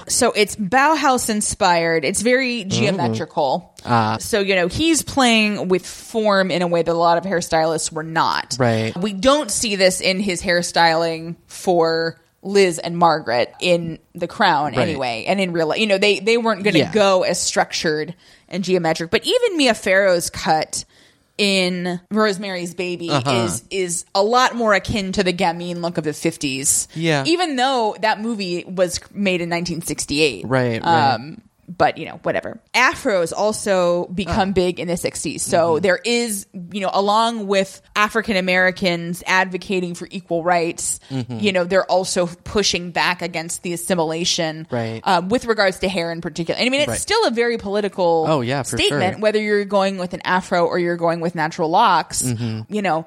[0.10, 2.04] so it's Bauhaus inspired.
[2.04, 3.74] It's very geometrical.
[3.86, 4.18] Ah.
[4.20, 7.90] So, you know, he's playing with form in a way that a lot of hairstylists
[7.90, 8.56] were not.
[8.58, 8.94] Right.
[8.96, 14.88] We don't see this in his hairstyling for Liz and Margaret in The Crown Right.
[14.88, 15.24] anyway.
[15.26, 16.92] And in real life, you know, they, they weren't going to Yeah.
[16.92, 18.14] go as structured
[18.48, 19.10] and geometric.
[19.10, 20.84] But even Mia Farrow's cut
[21.38, 23.30] in Rosemary's Baby Uh-huh.
[23.44, 26.88] is is a lot more akin to the gamine look of the 50s.
[26.94, 27.24] Yeah.
[27.26, 30.46] Even though that movie was made in 1968.
[30.46, 31.36] Right, right.
[31.68, 32.60] But you know, whatever.
[32.74, 35.40] Afros also become big in the 60s.
[35.40, 35.82] So Mm-hmm.
[35.82, 41.84] there is, you know, along with African Americans advocating for equal rights, you know, they're
[41.90, 45.00] also pushing back against the assimilation Right.
[45.04, 46.56] um, with regards to hair in particular.
[46.58, 47.00] And I mean, it's Right.
[47.00, 49.20] still a very political Oh, yeah, statement, sure.
[49.20, 52.72] whether you're going with an afro or you're going with natural locks, Mm-hmm.
[52.72, 53.06] you know.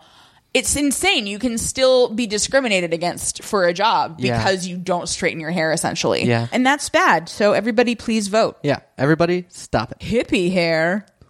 [0.53, 1.27] It's insane.
[1.27, 4.37] You can still be discriminated against for a job Yeah.
[4.37, 6.25] because you don't straighten your hair, essentially.
[6.25, 6.47] Yeah.
[6.51, 7.29] And that's bad.
[7.29, 8.57] So everybody please vote.
[8.63, 9.99] Yeah, everybody, stop it.
[9.99, 11.05] Hippie hair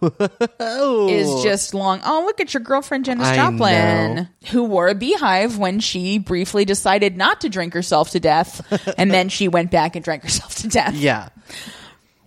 [0.58, 2.00] is just long.
[2.04, 4.26] Oh, look at your girlfriend, Janis I Joplin, know.
[4.50, 8.94] who wore a beehive when she briefly decided not to drink herself to death.
[8.98, 10.94] and then she went back and drank herself to death.
[10.94, 11.28] yeah.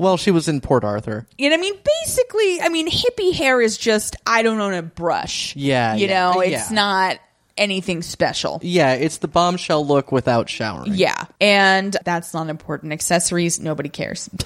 [0.03, 1.25] Well, she was in Port Arthur.
[1.37, 4.81] You know, I mean, basically, I mean, hippie hair is just I don't own a
[4.83, 5.55] brush.
[5.55, 6.75] Yeah, you yeah, know, it's yeah.
[6.75, 7.19] not
[7.57, 8.59] anything special.
[8.63, 10.93] Yeah, it's the bombshell look without showering.
[10.95, 12.93] Yeah, and that's not important.
[12.93, 14.29] Accessories, nobody cares.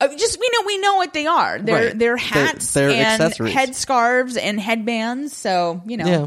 [0.00, 1.60] Uh, just we know we know what they are.
[1.60, 1.84] They're Right.
[1.96, 3.54] they're They're- hats they're and accessories.
[3.54, 5.36] head scarves and headbands.
[5.36, 6.26] So you know, Yeah.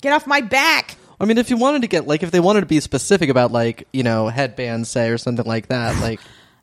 [0.00, 0.96] get off my back.
[1.20, 3.52] I mean, if you wanted to get like, if they wanted to be specific about
[3.52, 6.18] like, you know, headbands, say, or something like that, like,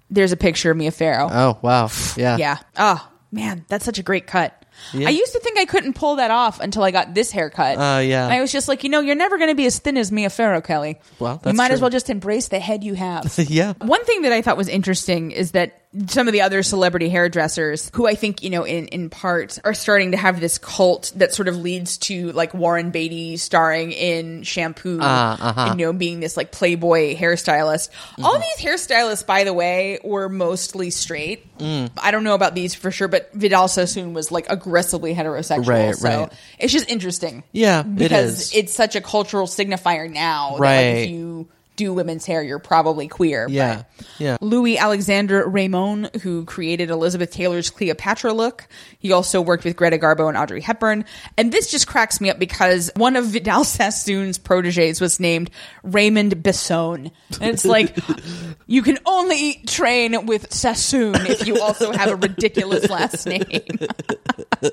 [0.09, 1.29] There's a picture of Mia Farrow.
[1.31, 2.57] oh wow, yeah, yeah.
[2.77, 4.55] Oh man, that's such a great cut.
[4.93, 5.07] Yeah.
[5.07, 7.77] I used to think I couldn't pull that off until I got this haircut.
[7.77, 8.23] Uh, yeah.
[8.23, 10.11] And I was just like, you know, you're never going to be as thin as
[10.11, 10.99] Mia Farrow, Kelly.
[11.19, 13.25] Well, you might as well just embrace the head you have.
[13.49, 13.73] yeah.
[13.79, 17.89] One thing that I thought was interesting is that some of the other celebrity hairdressers,
[17.95, 21.33] who I think, you know, in, in part are starting to have this cult that
[21.33, 25.61] sort of leads to like Warren Beatty starring in Shampoo, Ah, uh-huh.
[25.71, 27.89] and, you know, being this like Playboy hairstylist.
[28.23, 28.41] All Mm-hmm.
[28.61, 31.57] these hairstylists, by the way, were mostly straight.
[31.57, 31.89] Mm.
[31.97, 35.67] I don't know about these for sure, but Vidal Sassoon was like aggressively heterosexual.
[35.67, 36.33] Right, so right.
[36.59, 37.43] it's just interesting.
[37.51, 38.55] Yeah, because is.
[38.55, 40.51] it's such a cultural signifier now.
[40.51, 40.83] That, like, Right.
[41.03, 41.47] if you
[41.79, 43.45] do women's hair, you're probably queer.
[43.47, 43.83] but- Yeah,
[44.17, 44.37] yeah.
[44.41, 48.67] Louis Alexander Raymond, who created Elizabeth Taylor's Cleopatra look.
[48.99, 51.05] He also worked with Greta Garbo and Audrey Hepburn.
[51.37, 55.49] And this just cracks me up because one of Vidal Sassoon's proteges was named
[55.83, 57.11] Raymond Bessone.
[57.39, 57.97] And it's like,
[58.67, 63.41] you can only train with Sassoon if you also have a ridiculous last name.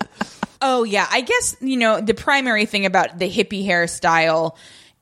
[0.62, 4.56] Oh yeah, I guess you know the primary thing about the hippie hairstyle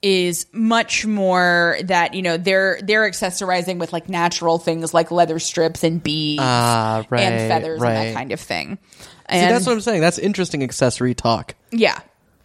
[0.07, 5.39] is much more that you know they're they're accessorizing with like natural things like leather
[5.39, 8.77] strips and beads Ah, right, and feathers and that kind of thing.
[8.93, 10.03] See, And that's what I'm saying.
[10.03, 11.55] That's interesting accessory talk.
[11.73, 11.99] yeah,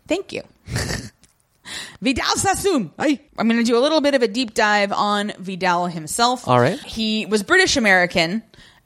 [0.07, 0.43] thank you.
[2.01, 2.91] Vidal Sassoon.
[2.97, 3.19] Hi.
[3.37, 6.47] I'm going to do a little bit of a deep dive on Vidal himself.
[6.47, 6.79] All right.
[6.79, 8.41] He was British American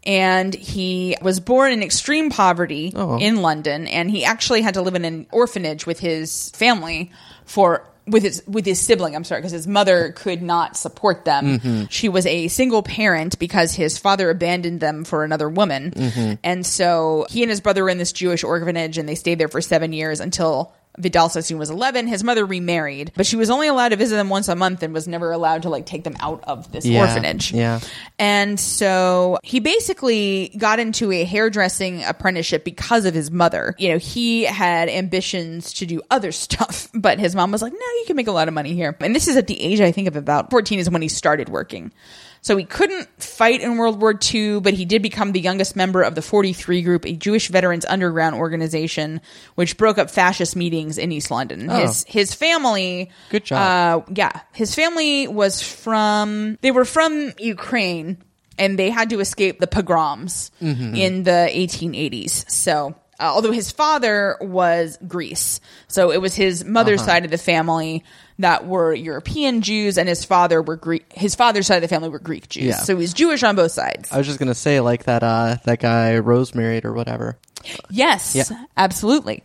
[0.06, 3.18] and he was born in extreme poverty Oh.
[3.20, 7.12] in London and he actually had to live in an orphanage with his family
[7.46, 11.60] for with his with his sibling, I'm sorry, because his mother could not support them.
[11.60, 11.84] Mm-hmm.
[11.90, 15.92] She was a single parent because his father abandoned them for another woman.
[15.92, 16.34] Mm-hmm.
[16.44, 19.48] And so he and his brother were in this Jewish orphanage and they stayed there
[19.48, 22.08] for 7 years until Vidal Sassoon was 11.
[22.08, 24.94] His mother remarried, but she was only allowed to visit them once a month and
[24.94, 27.52] was never allowed to like take them out of this Yeah, orphanage.
[27.52, 27.80] yeah.
[28.20, 33.76] And so he basically got into a hairdressing apprenticeship because of his mother.
[33.78, 37.80] You know, he had ambitions to do other stuff, but his mom was like, no,
[37.80, 38.96] you can make a lot of money here.
[39.00, 41.50] And this is at the age, I think, of about 14 is when he started
[41.50, 41.92] working.
[42.44, 46.02] So he couldn't fight in World War II, but he did become the youngest member
[46.04, 49.22] of the 43 Group, a Jewish veterans underground organization,
[49.56, 51.70] which broke up fascist meetings in East London.
[51.70, 51.80] Oh.
[51.80, 54.06] His his family, Good job.
[54.08, 58.18] Uh, yeah, his family was from they were from Ukraine,
[58.60, 60.96] and they had to escape the pogroms Mm-hmm.
[60.96, 62.50] in the 1880s.
[62.52, 62.96] So.
[63.20, 67.12] Uh, although his father was Greece, so it was his mother's Uh-huh.
[67.12, 68.04] side of the family
[68.40, 71.12] that were European Jews, and his father were Greek.
[71.14, 72.78] His father's side of the family were Greek Jews, Yeah.
[72.78, 74.12] so he's Jewish on both sides.
[74.12, 77.38] I was just gonna say like that uh that guy Rosemary or whatever.
[77.90, 78.44] yes, Yeah.
[78.76, 79.44] absolutely.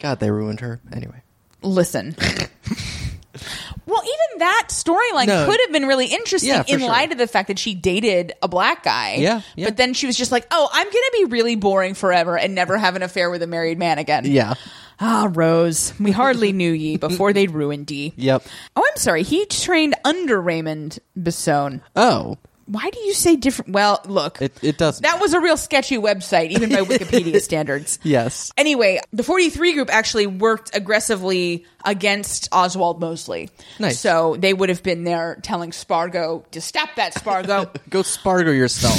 [0.00, 0.80] God, they ruined her.
[0.92, 1.22] Anyway.
[1.62, 2.16] Listen.
[3.86, 5.46] well, even that storyline No.
[5.46, 6.88] could have been really interesting Yeah, in sure.
[6.88, 9.16] light of the fact that she dated a black guy.
[9.16, 9.66] Yeah, yeah.
[9.66, 12.54] But then she was just like, "Oh, I'm going to be really boring forever and
[12.54, 14.54] never have an affair with a married man again." Yeah.
[15.00, 18.12] Ah, Rose, we hardly knew ye before they'd ruined ye.
[18.16, 18.44] Yep.
[18.76, 19.22] Oh, I'm sorry.
[19.22, 21.80] He trained under Raymond Bessone.
[21.96, 22.36] Oh,
[22.66, 23.72] Why do you say different?
[23.72, 25.02] Well, look, it it doesn't.
[25.02, 27.98] that was a real sketchy website, even by Wikipedia standards.
[28.02, 28.52] yes.
[28.56, 33.48] Anyway, the 43 group actually worked aggressively against Oswald Mosley.
[33.78, 33.98] Nice.
[33.98, 37.70] So they would have been there telling Spargo to stop that, Spargo.
[37.90, 38.94] Go Spargo yourself.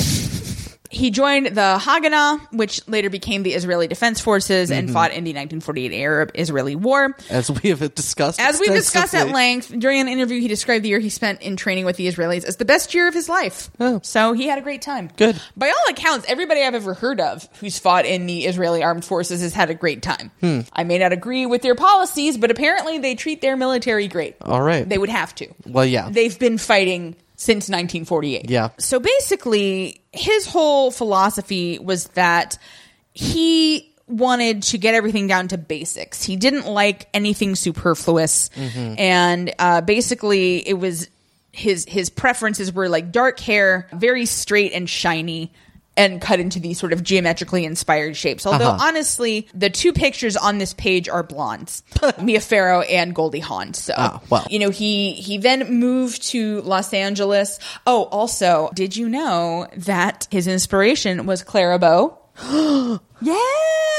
[0.92, 4.80] He joined the Haganah, which later became the Israeli Defense Forces Mm-hmm.
[4.80, 7.16] and fought in the 1948 Arab Israeli War.
[7.30, 8.40] As we have discussed.
[8.40, 11.56] As we've discussed at length during an interview, he described the year he spent in
[11.56, 13.72] training with the Israelis as the best year of his life.
[13.80, 14.02] Oh.
[14.04, 15.10] So he had a great time.
[15.16, 15.42] Good.
[15.56, 19.42] By all accounts, everybody I've ever heard of who's fought in the Israeli armed forces
[19.42, 20.32] has had a great time.
[20.42, 20.62] Hmm.
[20.74, 24.36] I may not agree with their policies, but apparently they treat their military great.
[24.42, 24.88] All right.
[24.88, 25.48] They would have to.
[25.66, 26.10] Well, yeah.
[26.12, 28.50] They've been fighting since 1948.
[28.50, 28.70] Yeah.
[28.78, 32.58] So basically, his whole philosophy was that
[33.14, 36.24] he wanted to get everything down to basics.
[36.24, 38.96] He didn't like anything superfluous, Mm-hmm.
[38.98, 41.08] and uh, basically, it was
[41.54, 45.52] his his preferences were like dark hair, very straight and shiny.
[45.98, 48.46] And cut into these sort of geometrically inspired shapes.
[48.46, 48.86] Although Uh-huh.
[48.88, 51.84] honestly, the two pictures on this page are blondes,
[52.22, 53.74] Mia Farrow and Goldie Hawn.
[53.74, 54.48] So, Ah, well.
[54.50, 57.60] you know, he he then moved to Los Angeles.
[57.86, 62.18] Oh, also, did you know that his inspiration was Clara Bow?
[63.22, 63.38] Yeah.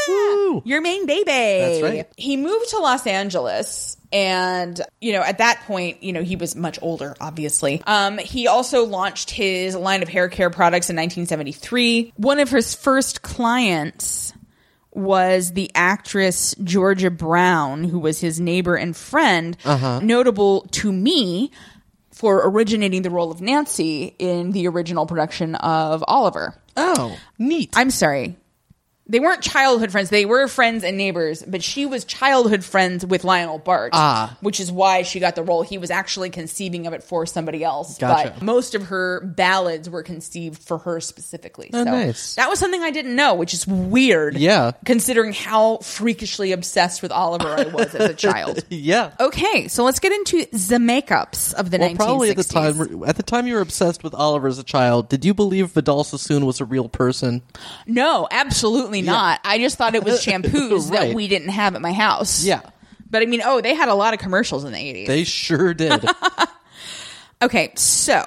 [0.09, 0.63] Woo.
[0.65, 1.25] Your main baby.
[1.25, 2.09] That's right.
[2.17, 6.55] He moved to Los Angeles and, you know, at that point, you know, he was
[6.55, 7.83] much older, obviously.
[7.87, 12.13] Um, he also launched his line of hair care products in 1973.
[12.17, 14.35] One of his first clients
[14.91, 21.51] was the actress Georgia Brown, who was his neighbor and friend, notable to me
[22.11, 26.55] for originating the role of Nancy in the original production of Oliver.
[26.77, 27.71] Oh, neat.
[27.75, 28.37] I'm sorry.
[29.09, 30.11] They weren't childhood friends.
[30.11, 34.37] They were friends and neighbors, but she was childhood friends with Lionel Bart, Ah.
[34.41, 35.63] which is why she got the role.
[35.63, 38.31] He was actually conceiving of it for somebody else, Gotcha.
[38.35, 41.69] but most of her ballads were conceived for her specifically.
[41.75, 42.37] Oh, so nice.
[42.37, 44.37] that was something I didn't know, which is weird.
[44.37, 44.73] Yeah.
[44.85, 48.65] considering how freakishly obsessed with Oliver I was as a child.
[48.71, 49.11] yeah.
[49.19, 51.97] Okay, so let's get into the makeups of the Well, 1960s.
[51.97, 55.09] probably at the time, at the time you were obsessed with Oliver as a child.
[55.09, 57.43] Did you believe Vidal Sassoon was a real person?
[57.87, 59.41] No, absolutely not.
[59.45, 62.45] I just thought it was shampoos that we didn't have at my house.
[62.45, 62.61] Yeah.
[63.09, 65.07] But I mean, oh, they had a lot of commercials in the 80s.
[65.07, 66.05] They sure did.
[67.43, 68.25] okay, so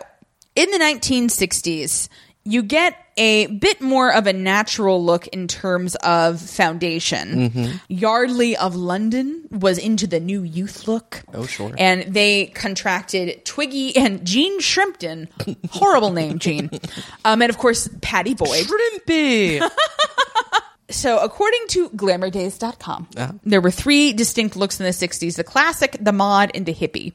[0.55, 2.09] in the 1960s,
[2.43, 7.49] you get a bit more of a natural look in terms of foundation.
[7.49, 7.75] Mm-hmm.
[7.87, 11.23] Yardley of London was into the new youth look.
[11.33, 11.73] Oh, sure.
[11.77, 15.27] And they contracted Twiggy and Jean Shrimpton.
[15.71, 16.69] Horrible name, Gene.
[17.23, 18.65] Um, and of course, Pattie Boyd.
[18.65, 19.59] Shrimpy.
[20.87, 23.31] So, according to glamourdays.com, Uh-huh.
[23.43, 27.13] there were three distinct looks in the 60s the classic, the mod, and the hippie.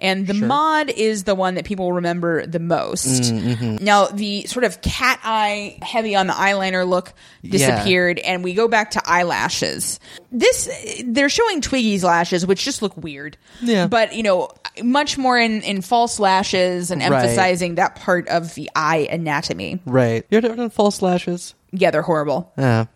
[0.00, 3.22] And the mod is the one that people remember the most.
[3.32, 3.84] Mm-hmm.
[3.84, 7.12] Now, the sort of cat eye, heavy on the eyeliner look
[7.44, 10.00] disappeared, and we go back to eyelashes.
[10.32, 10.68] This,
[11.04, 13.36] they're showing Twiggy's lashes, which just look weird.
[13.62, 13.86] Yeah.
[13.86, 14.48] But, you know,
[14.82, 17.12] much more in, in false lashes and Right.
[17.12, 19.78] emphasizing that part of the eye anatomy.
[19.86, 20.26] right.
[20.30, 21.54] You ever done false lashes?
[21.70, 22.52] Yeah, they're horrible.
[22.58, 22.86] Yeah.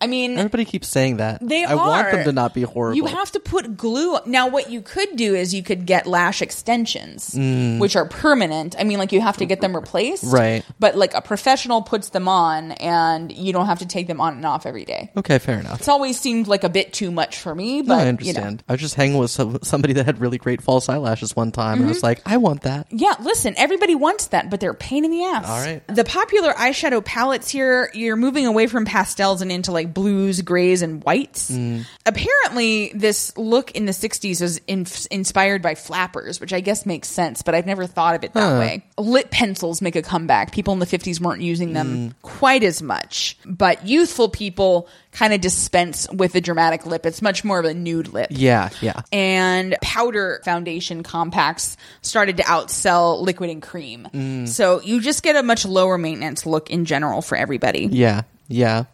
[0.00, 1.38] I mean, Everybody keeps saying that.
[1.40, 1.76] They I are.
[1.76, 2.96] want them to not be horrible.
[2.96, 4.18] You have to put glue.
[4.26, 7.34] Now, what you could do is you could get lash extensions,
[7.80, 8.74] which are permanent.
[8.78, 10.32] I mean, like you have to get them replaced, Mm.
[10.32, 10.64] Right.
[10.78, 14.34] But like a professional puts them on, and you don't have to take them on
[14.34, 15.10] and off every day.
[15.16, 15.78] okay, fair enough.
[15.78, 18.56] It's always seemed like a bit too much for me, No, but I You understand.
[18.58, 18.64] know.
[18.68, 21.78] I was just hanging with some, somebody that had really great false eyelashes one time,
[21.78, 22.06] and I was Mm-hmm.
[22.06, 22.86] like, I want that.
[22.90, 25.48] Yeah, listen, everybody wants that, but they're a pain in the ass.
[25.48, 25.82] All right.
[25.88, 30.82] The popular eyeshadow palettes here, you're moving away from pastels and into like blues, grays,
[30.82, 31.50] and whites.
[31.50, 31.84] Mm.
[32.06, 37.08] Apparently, this look in the 60s was in- inspired by flappers, which I guess makes
[37.08, 38.58] sense, but I've never thought of it that Huh.
[38.58, 38.84] way.
[38.98, 40.52] Lip pencils make a comeback.
[40.52, 42.14] People in the 50s weren't using them Mm.
[42.22, 47.06] quite as much, but youthful people kind of dispense with the dramatic lip.
[47.06, 49.02] It's much more of a nude lip Yeah, yeah.
[49.12, 54.08] and powder foundation compacts started to outsell liquid and cream.
[54.12, 54.48] Mm.
[54.48, 57.88] So you just get a much lower maintenance look in general for everybody.
[57.92, 58.84] Yeah, yeah.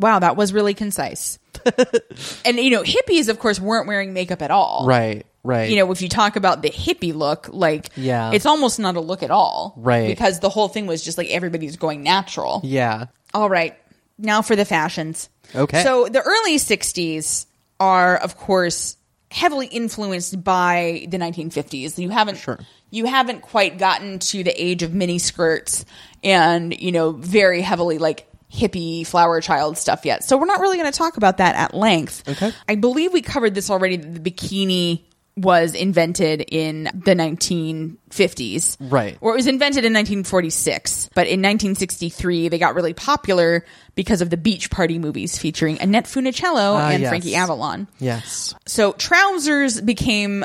[0.00, 1.38] Wow, that was really concise.
[2.44, 4.84] and you know, hippies of course weren't wearing makeup at all.
[4.86, 5.70] Right, right.
[5.70, 8.32] You know, if you talk about the hippie look, like Yeah.
[8.32, 9.74] it's almost not a look at all.
[9.76, 10.08] Right.
[10.08, 12.60] Because the whole thing was just like everybody's going natural.
[12.64, 13.06] yeah.
[13.32, 13.76] All right.
[14.18, 15.28] Now for the fashions.
[15.54, 15.82] Okay.
[15.82, 17.46] So the early 60s
[17.80, 18.96] are, of course,
[19.30, 21.98] heavily influenced by the 1950s.
[21.98, 22.58] You haven't Sure.
[22.90, 25.84] you haven't quite gotten to the age of mini skirts
[26.22, 30.22] and, you know, very heavily like hippie flower child stuff yet.
[30.24, 32.28] So we're not really going to talk about that at length.
[32.28, 32.52] Okay.
[32.68, 33.96] I believe we covered this already.
[33.96, 35.02] The bikini
[35.36, 38.76] was invented in the 1950s.
[38.80, 39.18] Right.
[39.20, 43.64] Or it was invented in 1946, but in 1963 they got really popular
[43.96, 47.08] because of the beach party movies featuring Annette Funicello Ah, and yes.
[47.10, 47.88] Frankie Avalon.
[47.98, 48.54] Yes.
[48.66, 50.44] So trousers became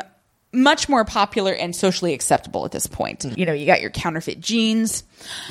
[0.52, 3.24] much more popular and socially acceptable at this point.
[3.36, 5.04] You know, you got your counterfeit jeans.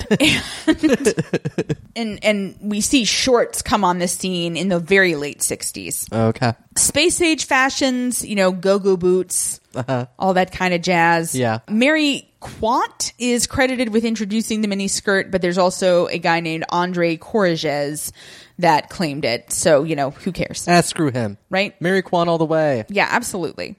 [0.10, 1.16] and,
[1.96, 6.12] and and we see shorts come on the scene in the very late 60s.
[6.12, 6.54] Okay.
[6.76, 9.60] Space age fashions, you know, go-go boots,
[10.18, 11.36] all that kind of jazz.
[11.36, 11.60] Yeah.
[11.70, 16.66] Mary Quant is credited with introducing the mini skirt, but there's also a guy named
[16.70, 18.12] Andre Courrèges
[18.60, 19.52] that claimed it.
[19.52, 20.66] So, you know, who cares?
[20.68, 21.38] Ah, screw him.
[21.50, 21.80] Right?
[21.82, 22.86] Mary Quant all the way.
[22.90, 23.76] Yeah, absolutely.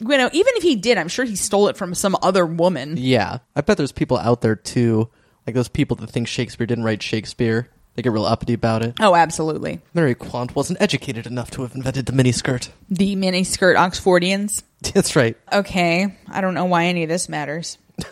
[0.00, 2.96] You know, even if he did, I'm sure he stole it from some other woman.
[2.96, 3.38] Yeah.
[3.54, 5.08] I bet there's people out there too,
[5.46, 7.68] like those people that think Shakespeare didn't write Shakespeare.
[7.94, 8.94] They get real uppity about it.
[9.00, 9.80] Oh, absolutely.
[9.94, 12.70] Mary Quant wasn't educated enough to have invented the miniskirt.
[12.88, 14.62] The mini skirt Oxfordians.
[14.94, 15.36] That's right.
[15.52, 17.78] Okay, I don't know why any of this matters.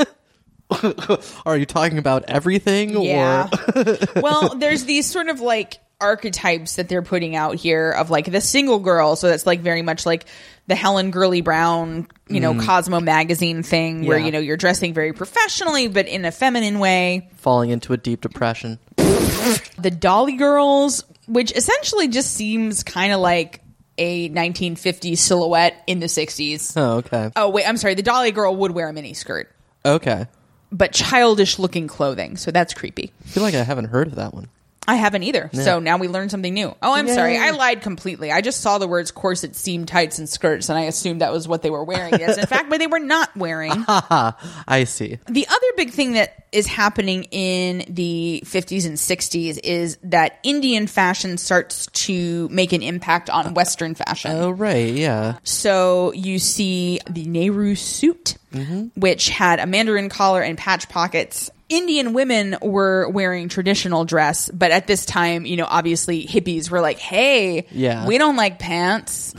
[1.47, 3.49] Are you talking about everything Yeah.
[3.75, 8.31] or well, there's these sort of like archetypes that they're putting out here of like
[8.31, 9.17] the single girl.
[9.17, 10.27] So that's like very much like
[10.69, 12.65] the Helen Gurley Brown, you know, mm.
[12.65, 14.27] Cosmo magazine thing where, Yeah.
[14.27, 17.29] you know, you're dressing very professionally, but in a feminine way.
[17.39, 18.79] falling into a deep depression?
[18.97, 23.61] The Dolly girls which essentially just seems kind of like
[23.99, 26.73] a 1950s silhouette in the 60s.
[26.77, 27.31] Oh, okay.
[27.37, 27.95] Oh, wait, I'm sorry.
[27.95, 29.51] The Dolly girl would wear a mini skirt,
[29.85, 30.27] Okay.
[30.73, 32.37] but childish looking clothing.
[32.37, 33.13] So that's creepy.
[33.25, 34.49] I feel like I haven't heard of that one.
[34.89, 35.51] I haven't either.
[35.53, 36.75] So now we learned something new.
[36.83, 37.15] Oh, I'm Yay.
[37.15, 37.37] sorry.
[37.37, 38.33] I lied completely.
[38.33, 41.47] I just saw the words corset, seam tights, and skirts, and I assumed that was
[41.47, 42.15] what they were wearing.
[42.19, 43.85] Yes, in fact, but they were not wearing.
[44.11, 45.19] Ah, I see.
[45.29, 50.87] The other big thing that is happening in the 50s and 60s is that Indian
[50.87, 54.31] fashion starts to make an impact on Western fashion.
[54.31, 54.95] Oh, right.
[54.95, 55.39] Yeah.
[55.43, 58.99] So you see the Nehru suit, mm-hmm.
[58.99, 61.51] which had a mandarin collar and patch pockets.
[61.69, 66.81] Indian women were wearing traditional dress, but at this time, you know, obviously hippies were
[66.81, 68.07] like, hey, Yeah.
[68.07, 69.35] we don't like pants.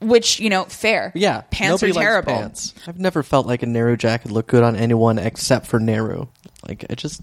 [0.00, 1.10] Which, you know, fair.
[1.14, 1.42] Yeah.
[1.50, 2.32] Pants are terrible.
[2.32, 2.72] pants.
[2.86, 6.26] I've never felt like a Nehru jacket looked good on anyone except for Nehru.
[6.66, 7.20] Like, it just.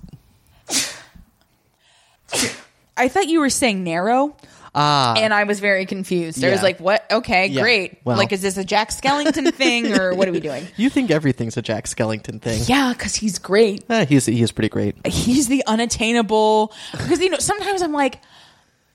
[2.98, 4.36] I thought you were saying narrow.
[4.76, 5.14] Ah.
[5.18, 6.44] and I was very confused.
[6.44, 7.10] I was like, "What?
[7.10, 7.62] Okay, Yeah.
[7.62, 8.00] great.
[8.04, 8.18] Well.
[8.18, 11.56] like, is this a Jack Skellington thing, or what are we doing?" You think everything's
[11.56, 12.62] a Jack Skellington thing?
[12.66, 13.86] Yeah, because he's great.
[13.90, 14.96] Eh, he's he's pretty great.
[15.08, 16.74] He's the unattainable.
[16.92, 18.20] Because you know, sometimes I'm like,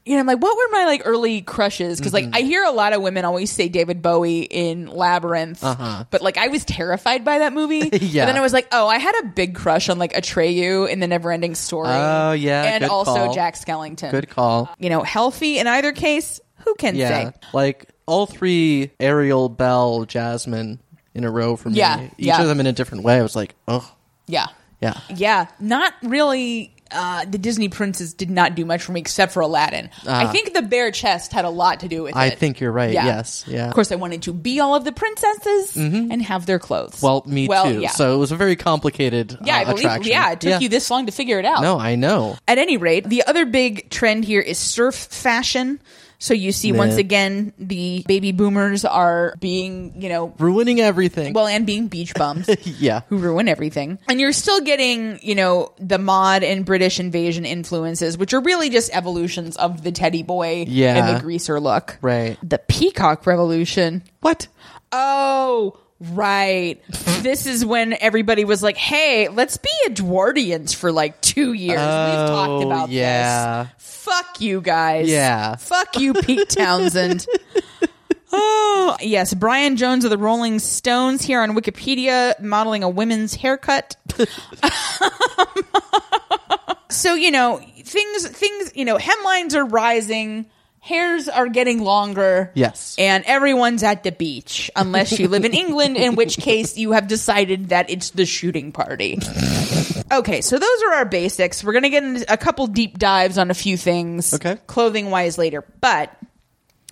[0.07, 1.99] you know, I'm like, what were my like early crushes?
[2.01, 2.33] Because Mm-hmm.
[2.33, 6.05] like I hear a lot of women always say David Bowie in Labyrinth, Uh-huh.
[6.11, 7.91] but like I was terrified by that movie.
[8.01, 8.25] Yeah.
[8.25, 11.01] But then I was like, oh, I had a big crush on like Atreyu in
[11.01, 11.89] the Neverending Story.
[11.91, 13.35] Oh, yeah, and good also call.
[13.35, 14.11] Jack Skellington.
[14.11, 14.71] Good call.
[14.79, 16.41] You know, healthy in either case.
[16.65, 17.09] Who can Yeah.
[17.09, 17.33] say?
[17.53, 20.81] Like all three Ariel, Belle, Jasmine
[21.15, 21.77] in a row for me.
[21.77, 22.41] Yeah, Each yeah.
[22.43, 23.19] of them in a different way.
[23.19, 23.89] I was like, oh,
[24.27, 24.47] Yeah.
[24.81, 24.99] yeah.
[25.15, 26.75] Yeah, not really.
[26.93, 29.91] Uh, the Disney princes did not do much for me except for Aladdin.
[30.07, 32.21] I think the bare chest had a lot to do with Ah.
[32.21, 32.39] I it.
[32.39, 32.93] think you're right.
[32.93, 33.07] Yeah.
[33.07, 33.45] Yes.
[33.47, 33.59] Yeah.
[33.61, 33.69] Mm-hmm.
[33.69, 37.01] Of course, I wanted to be all of the princesses and have their clothes.
[37.03, 37.81] Well, me well, too.
[37.81, 37.91] Yeah.
[37.91, 39.79] So it was a very complicated yeah, uh, I believe.
[39.81, 40.13] attraction.
[40.13, 41.63] Yeah, it took you this long to figure it out.
[41.63, 42.37] No, I know.
[42.49, 45.81] At any rate, the other big trend here is surf fashion.
[46.23, 51.33] So you see, once again, the baby boomers are being, you know, Ruining everything.
[51.33, 52.47] well, and being beach bums.
[52.79, 53.01] yeah.
[53.09, 53.99] who ruin everything.
[54.07, 58.69] And you're still getting, you know, the mod and British invasion influences, which are really
[58.69, 60.97] just evolutions of the teddy boy Yeah.
[61.07, 61.97] and the greaser look.
[62.03, 62.37] Right.
[62.43, 64.03] The peacock revolution.
[64.21, 64.47] What?
[64.93, 66.81] Oh, right.
[67.23, 71.79] this is when everybody was like, hey, let's be Edwardians for like two years.
[71.79, 73.65] We've talked Oh, about yeah.
[73.65, 73.73] this.
[74.05, 75.09] Fuck you guys.
[75.09, 75.57] Yeah.
[75.57, 77.27] Fuck you, Pete Townshend.
[78.33, 79.35] Oh, yes.
[79.35, 83.97] Brian Jones of the Rolling Stones here on Wikipedia modeling a women's haircut.
[86.91, 90.47] so, you know, things, things, you know, hemlines are rising,
[90.81, 92.51] hairs are getting longer.
[92.55, 92.97] Yes.
[92.99, 97.07] And everyone's at the beach, unless you live in England, in which case you have
[97.07, 99.19] decided that it's the shooting party.
[100.13, 101.63] Okay, so those are our basics.
[101.63, 104.57] We're going to get into a couple deep dives on a few things, Okay.
[104.67, 105.65] clothing wise later.
[105.81, 106.13] But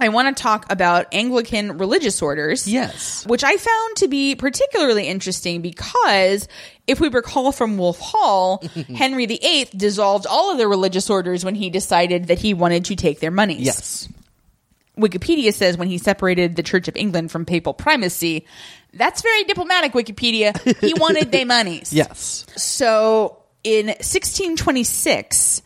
[0.00, 2.68] I want to talk about Anglican religious orders.
[2.68, 3.26] Yes.
[3.26, 6.46] Which I found to be particularly interesting because
[6.86, 8.62] if we recall from Wolf Hall,
[8.94, 12.96] Henry VIII dissolved all of the religious orders when he decided that he wanted to
[12.96, 13.60] take their monies.
[13.60, 14.08] Yes.
[14.96, 18.46] Wikipedia says when he separated the Church of England from papal primacy.
[18.92, 20.56] That's very diplomatic, Wikipedia.
[20.80, 21.92] He wanted their monies.
[21.92, 22.46] Yes.
[22.56, 25.62] So in 1626,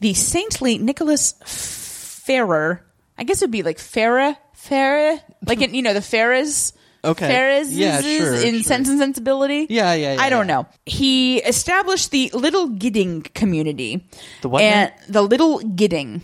[0.00, 2.82] the saintly Nicholas Ferrar,
[3.20, 6.72] I guess it would be like Ferrer, Ferrer, like in, you know the Ferrars.
[7.04, 7.62] Okay.
[7.68, 8.62] Yeah, sure, in sure.
[8.62, 9.66] Sense and Sensibility.
[9.68, 10.54] Yeah, yeah, yeah, I don't yeah.
[10.54, 10.66] know.
[10.86, 14.06] He established the Little Gidding community.
[14.42, 16.22] The what And the Little Gidding.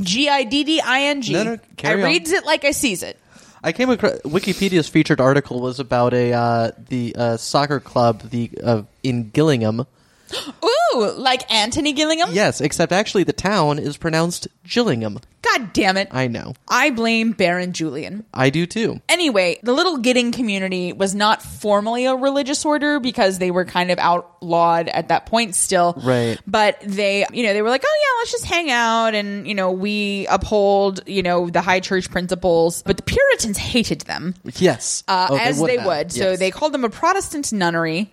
[0.00, 1.32] G I D D I N G.
[1.32, 2.02] No, no, I on.
[2.02, 3.18] reads it like I sees it.
[3.62, 8.50] I came across Wikipedia's featured article was about a uh, the uh, soccer club the
[8.62, 9.86] uh, in Gillingham.
[10.94, 12.30] Ooh, like Anthony Gillingham?
[12.32, 15.18] Yes, except actually the town is pronounced Gillingham.
[15.42, 16.08] God damn it.
[16.12, 16.54] I know.
[16.68, 18.24] I blame Baron Julian.
[18.32, 19.00] I do too.
[19.08, 23.90] Anyway, the Little Gidding community was not formally a religious order because they were kind
[23.90, 25.94] of outlawed at that point still.
[26.02, 26.38] Right.
[26.46, 29.54] But they, you know, they were like, oh yeah, let's just hang out and, you
[29.56, 32.82] know, we uphold, you know, the high church principles.
[32.82, 35.86] But the Puritans hated them, Yes, uh, Oh, as they have.
[35.86, 36.12] would.
[36.12, 38.12] So they called them a Protestant nunnery.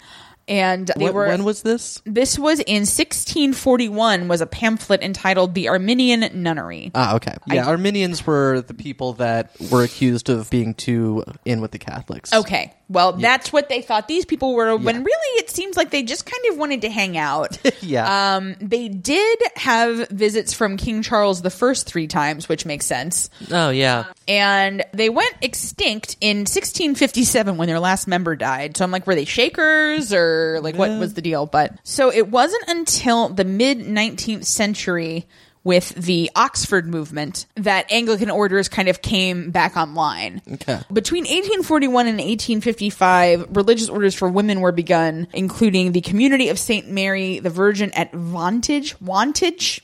[0.49, 1.27] And they Wh- were.
[1.27, 2.01] when was this?
[2.05, 6.91] this was in 1641 was a pamphlet entitled The Arminian Nunnery.
[6.95, 7.35] Ah, okay.
[7.47, 12.33] Yeah, Arminians were the people that were accused of being too in with the Catholics.
[12.33, 12.73] Okay.
[12.89, 15.01] Well, that's what they thought these people were when Yeah.
[15.03, 17.57] really it seems like they just kind of wanted to hang out.
[17.81, 18.35] Yeah.
[18.35, 23.29] Um, they did have visits from King Charles the first three times, which makes sense.
[23.51, 24.05] Oh yeah.
[24.27, 28.75] And they went extinct in 1657 when their last member died.
[28.75, 31.45] So I'm like, were they Shakers or like what was the deal?
[31.45, 35.25] But so it wasn't until the mid 19th century
[35.63, 40.41] with the Oxford movement that Anglican orders kind of came back online.
[40.53, 40.79] Okay.
[40.91, 46.89] Between 1841 and 1855, religious orders for women were begun, including the Community of St.
[46.89, 49.81] Mary the Virgin at Vantage, Wantage,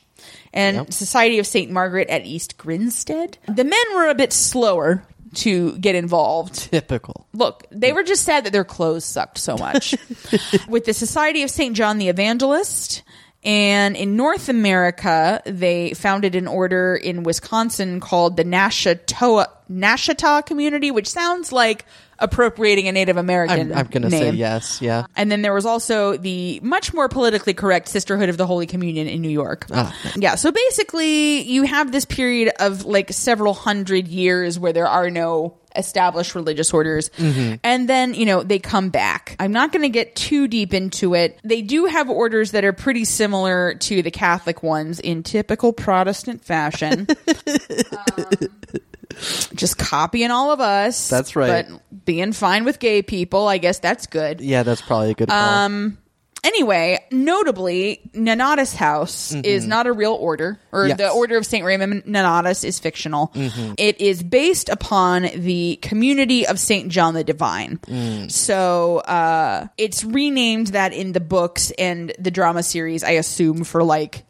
[0.54, 0.94] and Yep.
[0.94, 1.70] Society of St.
[1.70, 3.38] Margaret at East Grinstead.
[3.48, 5.06] The men were a bit slower
[5.36, 6.72] to get involved.
[6.72, 7.28] Typical.
[7.34, 9.94] Look, they were just sad that their clothes sucked so much.
[10.70, 11.76] With the Society of St.
[11.76, 13.04] John the Evangelist,
[13.46, 20.90] and in North America, they founded an order in Wisconsin called the Nashatoa Nashotah community,
[20.92, 21.86] which sounds like
[22.18, 23.72] appropriating a Native American.
[23.72, 24.82] I'm, I'm going to say yes.
[24.82, 25.06] Yeah.
[25.16, 29.08] And then there was also the much more politically correct Sisterhood of the Holy Communion
[29.08, 29.68] in New York.
[29.72, 29.96] Ah.
[30.16, 35.10] Yeah, so basically, you have this period of like several hundred years where there are
[35.10, 37.10] no established religious orders.
[37.18, 39.36] And then, you know, they come back.
[39.40, 41.40] I'm not going to get too deep into it.
[41.44, 46.44] They do have orders that are pretty similar to the Catholic ones in typical Protestant
[46.44, 47.08] fashion.
[49.56, 51.08] just copying all of us.
[51.10, 51.68] That's right.
[51.70, 54.42] But being fine with gay people, I guess that's good.
[54.42, 55.38] Yeah, that's probably a good call.
[55.38, 55.98] Um,
[56.46, 60.90] Anyway, notably, Nonatus House is not a real order, or Mm-hmm.
[60.90, 60.98] Yes.
[60.98, 61.66] the Order of St.
[61.66, 63.30] Raymond Nonatus is fictional.
[63.30, 63.74] Mm-hmm.
[63.78, 66.90] It is based upon the community of St.
[66.90, 67.78] John the Divine.
[67.80, 68.32] Mm.
[68.32, 73.84] So uh, it's renamed that in the books and the drama series, I assume, for
[73.84, 74.24] like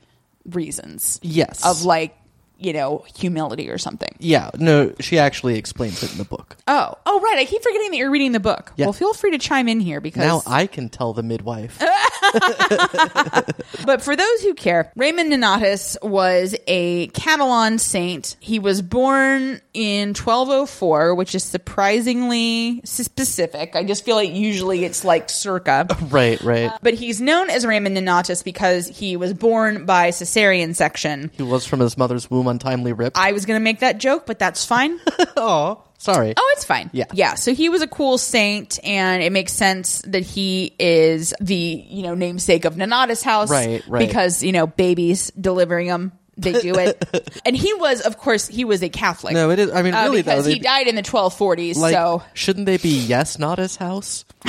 [0.45, 1.65] reasons yes.
[1.65, 2.15] of like,
[2.57, 4.15] you know, humility or something.
[4.19, 4.49] yeah.
[4.57, 6.55] No, she actually explains it in the book.
[6.67, 7.37] Oh, oh, right.
[7.37, 8.71] I keep forgetting that you're reading the book.
[8.77, 8.85] Yeah.
[8.85, 11.81] Well, feel free to chime in here because Now I can tell the midwife.
[13.85, 18.35] But for those who care, Raymond Nonatus was a Catalan saint.
[18.39, 23.75] He was born in 1204, which is surprisingly specific.
[23.75, 25.87] I just feel like usually it's like circa.
[26.09, 26.71] right, right.
[26.71, 31.29] Uh, but he's known as Raymond Nonatus because he was born by cesarean section.
[31.35, 33.17] he was from his mother's womb untimely ripped.
[33.17, 34.99] I was going to make that joke, but that's fine.
[35.37, 36.33] oh, sorry.
[36.35, 36.89] Oh, it's fine.
[36.93, 37.05] Yeah.
[37.13, 37.35] Yeah.
[37.35, 42.03] So he was a cool saint, and it makes sense that he is the, you
[42.03, 43.49] know, namesake of Nonatus House.
[43.49, 44.07] Right, right.
[44.07, 47.39] Because, you know, babies delivering them, they do it.
[47.45, 49.33] and he was, of course, he was a Catholic.
[49.33, 49.71] No, it is.
[49.71, 51.77] I mean, Uh, really though, because they, he died in the 1240s.
[51.77, 54.25] like, so shouldn't they be yes, not his house?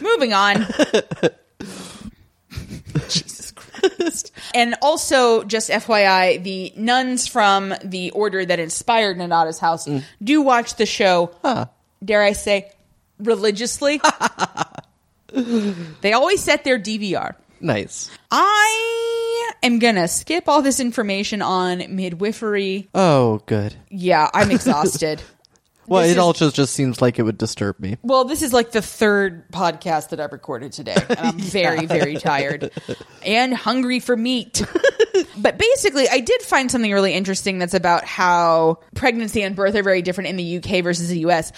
[0.00, 0.66] moving on.
[3.80, 4.32] Christ.
[4.54, 10.02] And also, just FYI, the nuns from the order that inspired Nonatus House Mm.
[10.22, 11.30] do watch the show,
[12.04, 12.70] dare I say,
[13.18, 14.00] religiously.
[16.00, 17.34] they always set their DVR.
[17.60, 18.10] Nice.
[18.30, 22.88] I am gonna skip all this information on midwifery.
[22.94, 23.74] Oh, good.
[23.90, 25.22] Yeah, I'm exhausted.
[25.90, 27.98] Well, This it is- all just just seems like it would disturb me.
[28.02, 32.14] Well, this is like the third podcast that I've recorded today, and I'm very, very
[32.14, 32.70] tired
[33.26, 34.64] and hungry for meat.
[35.36, 39.82] but basically, I did find something really interesting that's about how pregnancy and birth are
[39.82, 41.50] very different in the UK versus the US.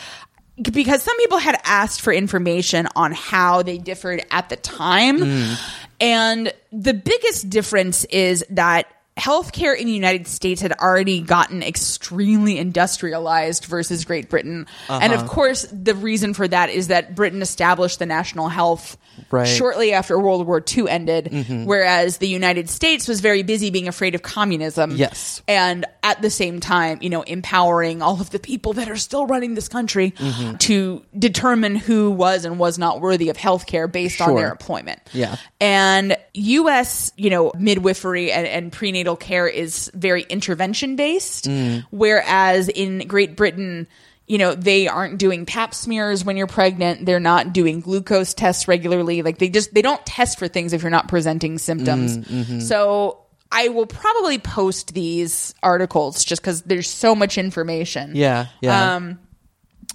[0.61, 5.18] Because some people had asked for information on how they differed at the time.
[5.18, 5.61] Mm.
[6.01, 12.58] And the biggest difference is that healthcare in the United States had already gotten extremely
[12.58, 14.66] industrialized versus Great Britain.
[14.88, 15.28] And of uh-huh.
[15.28, 18.96] course, the reason for that is that Britain established the national health
[19.30, 19.46] Right.
[19.46, 21.64] shortly after World War II ended, mm-hmm.
[21.64, 24.92] whereas the United States was very busy being afraid of communism.
[24.92, 25.42] Yes.
[25.48, 29.26] And at the same time, you know, empowering all of the people that are still
[29.26, 30.56] running this country mm-hmm.
[30.56, 35.00] to determine who was and was not worthy of healthcare based on their employment.
[35.12, 35.36] Yeah.
[35.60, 41.48] And US, you know, midwifery and, and prenatal care is very intervention based,
[41.90, 43.86] whereas in Great Britain,
[44.26, 47.05] you know, they aren't doing pap smears when you're pregnant.
[47.05, 49.22] They're not doing glucose tests regularly.
[49.22, 52.66] Like they just, they don't test for things if you're not presenting symptoms.
[52.66, 58.94] So I will probably post these articles just because there's so much information Yeah, yeah.
[58.94, 59.18] Um,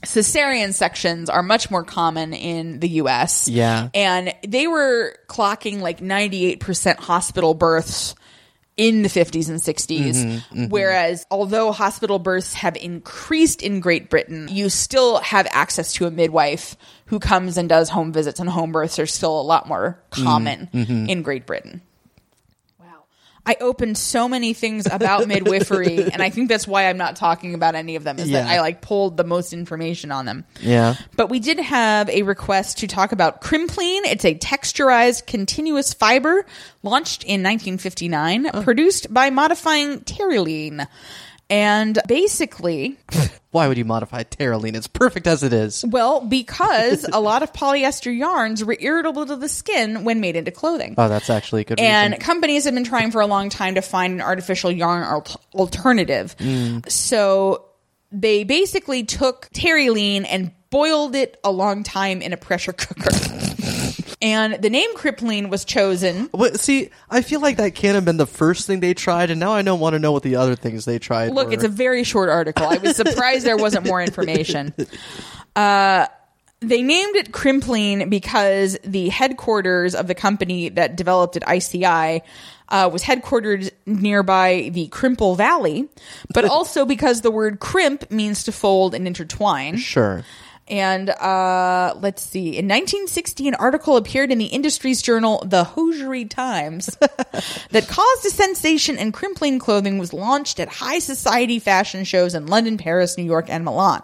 [0.04, 3.48] cesarean sections are much more common in the US.
[3.48, 3.90] Yeah.
[3.96, 8.14] And they were clocking like 98% hospital births
[8.78, 10.14] in the 50s and 60s.
[10.24, 16.06] Mm-hmm, Whereas, although hospital births have increased in Great Britain, you still have access to
[16.06, 19.68] a midwife who comes and does home visits, and home births are still a lot
[19.68, 21.10] more common Mm-hmm.
[21.10, 21.82] in Great Britain.
[23.48, 27.54] I opened so many things about midwifery, and I think that's why I'm not talking
[27.54, 30.44] about any of them, is that I like pulled the most information on them.
[30.60, 30.96] yeah.
[31.16, 34.02] But we did have a request to talk about Crimplene.
[34.04, 36.46] It's a texturized continuous fiber
[36.84, 40.86] launched in 1959, produced by modifying terylene.
[41.50, 42.98] And basically,
[43.52, 44.76] Why would you modify Terylene?
[44.76, 45.84] It's perfect as it is.
[45.88, 50.52] well, because a lot of polyester yarns were irritable to the skin when made into
[50.52, 50.96] clothing.
[50.98, 52.24] Oh, that's actually a good And reason.
[52.26, 56.36] companies have been trying for a long time to find an artificial yarn al- alternative.
[56.38, 56.90] Mm.
[56.92, 57.66] So
[58.12, 63.10] they basically took terylene and boiled it a long time in a pressure cooker.
[64.22, 66.30] and the name Crimplene was chosen.
[66.34, 69.40] But see, I feel like that can't have been the first thing they tried, and
[69.40, 71.32] now I don't want to know what the other things they tried.
[71.34, 71.54] Look, were.
[71.54, 72.66] it's a very short article.
[72.66, 74.74] I was surprised there wasn't more information.
[75.56, 76.06] Uh,
[76.60, 82.22] they named it Crimplene because the headquarters of the company that developed it, ICI,
[82.70, 85.90] uh, was headquartered nearby the Crimple Valley,
[86.34, 89.78] but also because the word crimp means to fold and intertwine.
[89.78, 90.24] sure.
[90.70, 92.50] And uh, let's see.
[92.50, 96.88] In 1960, an article appeared in the industry's journal, The Hosiery Times,
[97.72, 102.48] that caused a sensation, and crimplene clothing was launched at high society fashion shows in
[102.48, 104.04] London, Paris, New York, and Milan.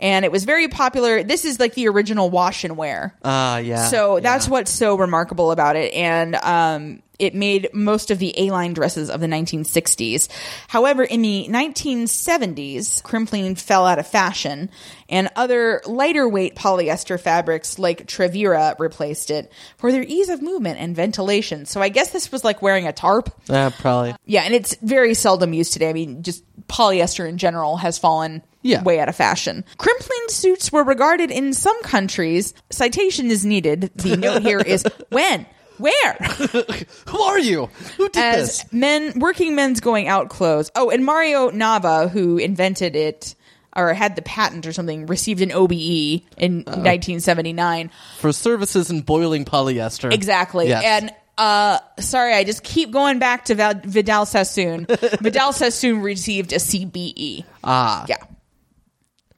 [0.00, 1.22] And it was very popular.
[1.22, 3.14] This is like the original wash and wear.
[3.22, 3.86] Ah, yeah.
[3.86, 4.50] So that's yeah.
[4.50, 5.94] what's so remarkable about it.
[5.94, 10.28] And um, it made most of the A-line dresses of the 1960s.
[10.68, 14.70] However, in the 1970s, crimplene fell out of fashion,
[15.08, 20.80] and other lighter weight polyester fabrics like Trevira replaced it for their ease of movement
[20.80, 21.64] and ventilation.
[21.66, 23.30] So I guess this was like wearing a tarp.
[23.48, 24.14] Yeah, probably.
[24.26, 25.90] Yeah, and it's very seldom used today.
[25.90, 28.82] I mean, just polyester in general has fallen Yeah.
[28.82, 29.64] way out of fashion.
[29.78, 32.54] Crimplene suits were regarded in some countries.
[32.70, 33.90] Citation is needed.
[33.96, 35.46] The note here is when,
[35.82, 36.12] where,
[37.08, 37.66] Who are you?
[37.96, 38.72] Who did as this?
[38.72, 40.70] men, working men's going out clothes.
[40.74, 43.34] Oh, and Mario Nava, who invented it
[43.74, 47.90] or had the patent or something, received an OBE in 1979.
[48.18, 50.12] For services in boiling polyester.
[50.12, 50.68] Exactly.
[50.68, 50.82] Yes.
[50.84, 54.86] And uh sorry, I just keep going back to Val- Vidal Sassoon.
[55.20, 57.44] Vidal Sassoon received a CBE.
[57.64, 58.18] ah, Yeah.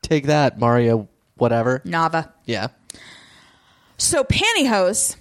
[0.03, 1.09] take that, Mario.
[1.37, 1.79] Whatever.
[1.87, 2.33] Nava.
[2.47, 2.69] Yeah.
[3.97, 5.15] So pantyhose.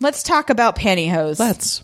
[0.00, 1.38] Let's talk about pantyhose.
[1.38, 1.82] Let's.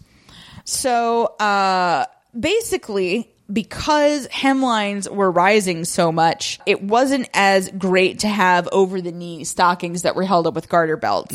[0.65, 2.07] So uh
[2.39, 9.13] basically because hemlines were rising so much, it wasn't as great to have over the
[9.13, 11.35] knee stockings that were held up with garter belts.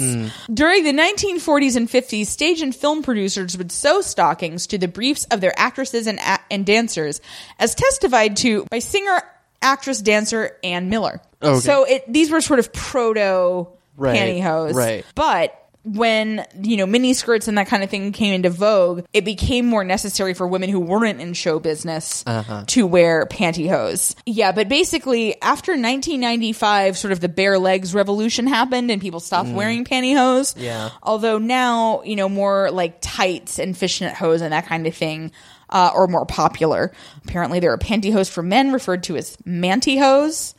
[0.52, 5.26] During the 1940s and 50s, stage and film producers would sew stockings to the briefs
[5.26, 7.22] of their actresses and, a- and dancers,
[7.60, 9.22] as testified to by singer,
[9.62, 11.22] actress, dancer Ann Miller.
[11.44, 11.60] Okay.
[11.60, 13.68] So it these were sort of proto
[13.98, 14.74] Right, pantyhose.
[14.74, 15.06] right.
[15.14, 15.54] But
[15.94, 19.66] when, you know, mini skirts and that kind of thing came into vogue, it became
[19.66, 22.64] more necessary for women who weren't in show business Uh-huh.
[22.68, 24.16] to wear pantyhose.
[24.26, 29.50] Yeah, but basically after 1995, sort of the bare legs revolution happened and people stopped
[29.50, 30.54] wearing pantyhose.
[30.56, 30.62] Mm.
[30.62, 30.90] Yeah.
[31.02, 35.32] Although now, you know, more like tights and fishnet hose and that kind of thing
[35.70, 36.92] uh, are more popular.
[37.26, 40.54] Apparently there are pantyhose for men referred to as mantyhose.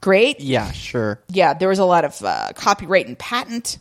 [0.00, 1.20] Great Yeah, sure.
[1.30, 3.78] yeah, there was a lot of uh, copyright and patent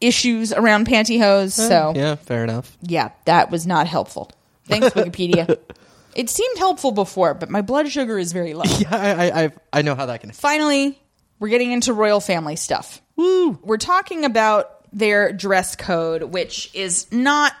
[0.00, 1.52] issues around pantyhose.
[1.52, 2.00] So yeah.
[2.00, 2.76] Yeah, fair enough.
[2.82, 4.30] Yeah, that was not helpful.
[4.66, 5.58] Thanks, Wikipedia.
[6.14, 8.64] it seemed helpful before, but my blood sugar is very low.
[8.78, 10.30] Yeah, I, I, I've, I know how that can.
[10.32, 10.98] Finally,
[11.38, 13.00] we're getting into royal family stuff.
[13.16, 13.58] Woo!
[13.62, 17.52] We're talking about their dress code, which is not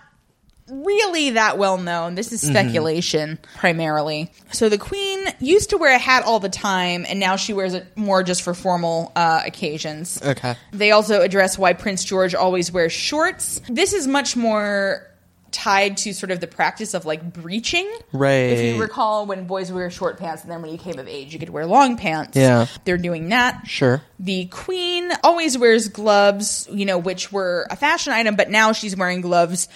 [0.70, 2.14] really that well known.
[2.14, 4.30] This is speculation primarily.
[4.52, 7.74] So the queen used to wear a hat all the time, and now she wears
[7.74, 10.20] it more just for formal uh, occasions.
[10.22, 10.56] Okay.
[10.72, 13.60] They also address why Prince George always wears shorts.
[13.68, 15.08] This is much more
[15.50, 17.90] tied to sort of the practice of like breeching.
[18.12, 18.30] Right.
[18.30, 21.32] If you recall when boys wear short pants and then when you came of age
[21.32, 22.36] you could wear long pants.
[22.36, 22.66] Yeah.
[22.84, 23.66] They're doing that.
[23.66, 24.02] Sure.
[24.18, 28.96] The queen always wears gloves, you know, which were a fashion item, but now she's
[28.96, 29.68] wearing gloves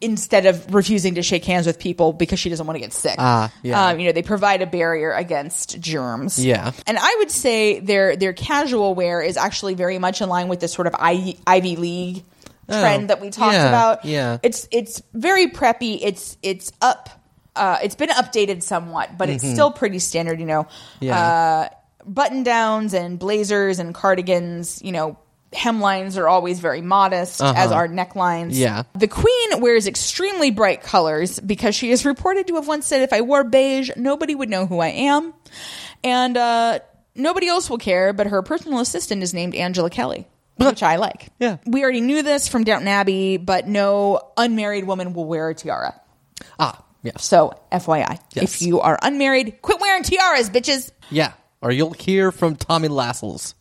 [0.00, 3.16] instead of refusing to shake hands with people because she doesn't want to get sick.
[3.18, 3.88] Ah, yeah.
[3.88, 6.42] Um, you know, they provide a barrier against germs.
[6.44, 6.72] Yeah.
[6.86, 10.60] And I would say their their casual wear is actually very much in line with
[10.60, 12.24] this sort of I- Ivy League
[12.68, 14.04] trend that we talked Oh, yeah, about.
[14.04, 14.38] yeah.
[14.42, 15.98] It's it's very preppy.
[16.00, 17.10] It's it's up.
[17.56, 20.38] Uh, it's been updated somewhat, but it's still pretty standard.
[20.40, 21.04] You know, Mm-hmm.
[21.04, 21.20] Yeah.
[21.26, 21.68] uh,
[22.06, 24.80] button downs and blazers and cardigans.
[24.82, 25.18] You know.
[25.52, 28.50] Hemlines are always very modest, as are necklines.
[28.52, 28.60] Uh-huh.
[28.60, 28.82] Yeah.
[28.94, 33.12] The queen wears extremely bright colors because she is reported to have once said, if
[33.12, 35.34] I wore beige, nobody would know who I am.
[36.04, 36.78] And uh,
[37.16, 41.28] nobody else will care, but her personal assistant is named Angela Kelly, which I like.
[41.40, 41.56] Yeah.
[41.66, 46.00] We already knew this from Downton Abbey, but no unmarried woman will wear a tiara.
[46.60, 47.24] Ah, yes.
[47.24, 48.44] So, FYI, Yes.
[48.44, 50.92] if you are unmarried, quit wearing tiaras, bitches.
[51.10, 51.32] Yeah.
[51.60, 53.54] Or you'll hear from Tommy Lascelles.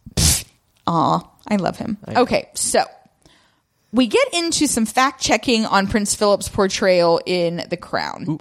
[0.88, 1.20] Aw,
[1.50, 1.97] I love him.
[2.08, 2.84] Okay, so
[3.91, 8.39] we get into some fact checking on Prince Philip's portrayal in The Crown.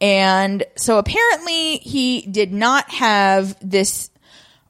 [0.00, 4.10] And so apparently he did not have this.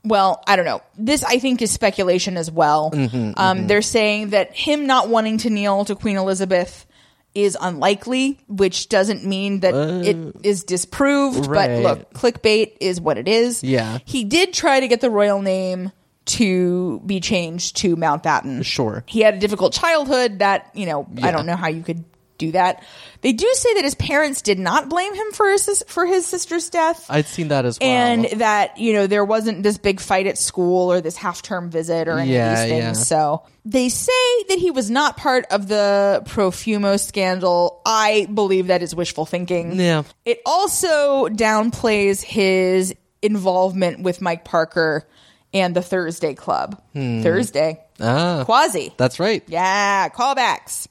[0.04, 0.82] Well, I don't know.
[0.96, 2.92] This, I think, is speculation as well.
[2.92, 6.86] Mm-hmm, um, They're saying that him not wanting to kneel to Queen Elizabeth
[7.34, 11.50] is unlikely, which doesn't mean that it is disproved.
[11.50, 13.62] But look, clickbait is what it is.
[13.62, 13.98] Yeah.
[14.04, 15.92] He did try to get the royal name
[16.26, 18.64] to be changed to Mountbatten.
[18.64, 19.04] Sure.
[19.06, 22.04] He had a difficult childhood that, you know, I don't know how you could
[22.38, 22.84] do that.
[23.22, 26.68] They do say that his parents did not blame him for his for his sister's
[26.68, 27.06] death.
[27.08, 27.88] I'd seen that as well.
[27.88, 32.08] and that, you know, there wasn't this big fight at school or this half-term visit
[32.08, 32.98] or any Yeah, of these things.
[32.98, 33.04] yeah.
[33.04, 34.12] So, they say
[34.50, 37.80] that he was not part of the Profumo scandal.
[37.86, 39.80] I believe that is wishful thinking.
[39.80, 40.02] Yeah.
[40.26, 45.08] It also downplays his involvement with Mike Parker
[45.54, 46.80] and the Thursday Club.
[46.94, 47.80] Thursday.
[47.98, 48.02] Hmm.
[48.04, 48.92] ah, Quasi.
[48.96, 49.42] that's right.
[49.46, 50.86] Yeah, callbacks.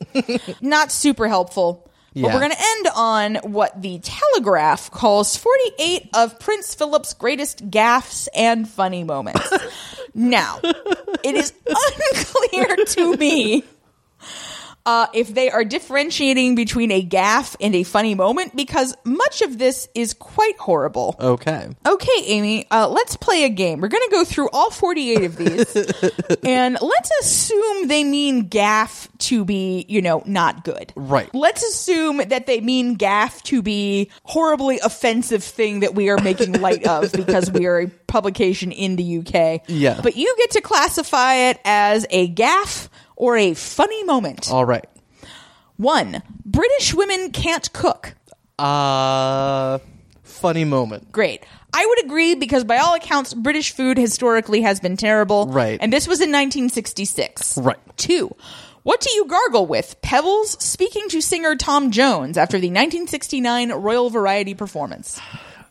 [0.61, 1.81] Not super helpful.
[2.13, 2.33] But Yeah.
[2.33, 8.29] we're going to end on what the Telegraph calls 48 of Prince Philip's greatest gaffes
[8.33, 9.45] and funny moments.
[10.13, 13.63] now, it is unclear to me
[14.85, 19.57] uh, if they are differentiating between a gaffe and a funny moment because much of
[19.57, 21.15] this is quite horrible.
[21.19, 21.69] Okay.
[21.85, 23.81] Okay, Amy, uh, let's play a game.
[23.81, 25.75] We're going to go through all 48 of these.
[26.43, 30.93] and let's assume they mean gaff to be, you know, not good.
[30.95, 31.33] Right.
[31.33, 36.61] Let's assume that they mean gaff to be horribly offensive thing that we are making
[36.61, 39.63] light of because we are a publication in the UK.
[39.67, 39.99] Yeah.
[40.01, 44.51] But you get to classify it as a gaff or a funny moment.
[44.51, 44.85] All right.
[45.77, 48.15] One, British women can't cook.
[48.57, 49.79] Uh,
[50.23, 51.11] funny moment.
[51.11, 51.43] Great.
[51.73, 55.47] I would agree because by all accounts, British food historically has been terrible.
[55.47, 55.77] Right.
[55.81, 57.57] And this was in 1966.
[57.57, 57.77] Right.
[57.97, 58.33] Two.
[58.83, 59.99] What do you gargle with?
[60.01, 65.19] Pebbles speaking to singer Tom Jones after the 1969 Royal Variety performance.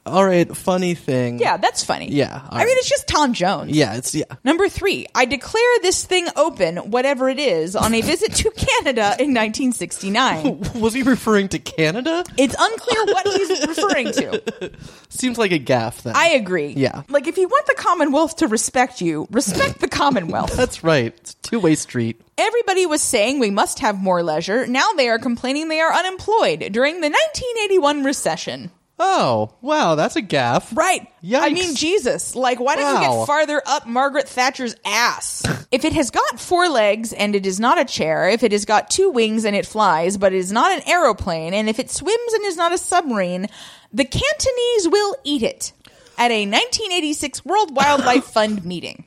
[0.07, 0.55] All right.
[0.55, 1.39] Funny thing.
[1.39, 2.11] Yeah, that's funny.
[2.11, 2.77] Yeah, all I mean, right.
[2.77, 3.71] it's just Tom Jones.
[3.75, 3.97] Yeah.
[3.97, 4.25] It's yeah.
[4.45, 9.17] Number three, I declare this thing open, whatever it is, on a visit to Canada
[9.19, 10.61] in 1969.
[10.81, 12.23] Was he referring to Canada?
[12.37, 14.73] It's unclear what he's referring to.
[15.09, 16.03] Seems like a gaff.
[16.03, 16.15] Then.
[16.17, 16.69] I agree.
[16.69, 17.03] Yeah.
[17.09, 20.55] Like, if you want the Commonwealth to respect you, respect the Commonwealth.
[20.55, 21.15] That's right.
[21.17, 22.21] It's two way street.
[22.37, 24.67] Everybody was saying we must have more leisure.
[24.67, 28.71] Now they are complaining they are unemployed during the 1981 recession.
[28.99, 30.71] Oh wow, that's a gaff.
[30.77, 31.01] Right.
[31.23, 31.53] I Yikes.
[31.53, 32.37] mean, Jesus.
[32.37, 33.19] Like, why don't you Wow.
[33.21, 35.43] get farther up Margaret Thatcher's ass?
[35.73, 38.65] if it has got four legs and it is not a chair, if it has
[38.65, 41.91] got two wings and it flies, but it is not an aeroplane, and if it
[41.91, 43.49] swims and is not a submarine,
[43.93, 45.73] the Cantonese will eat it
[46.17, 49.05] at a 1986 World Wildlife Fund meeting.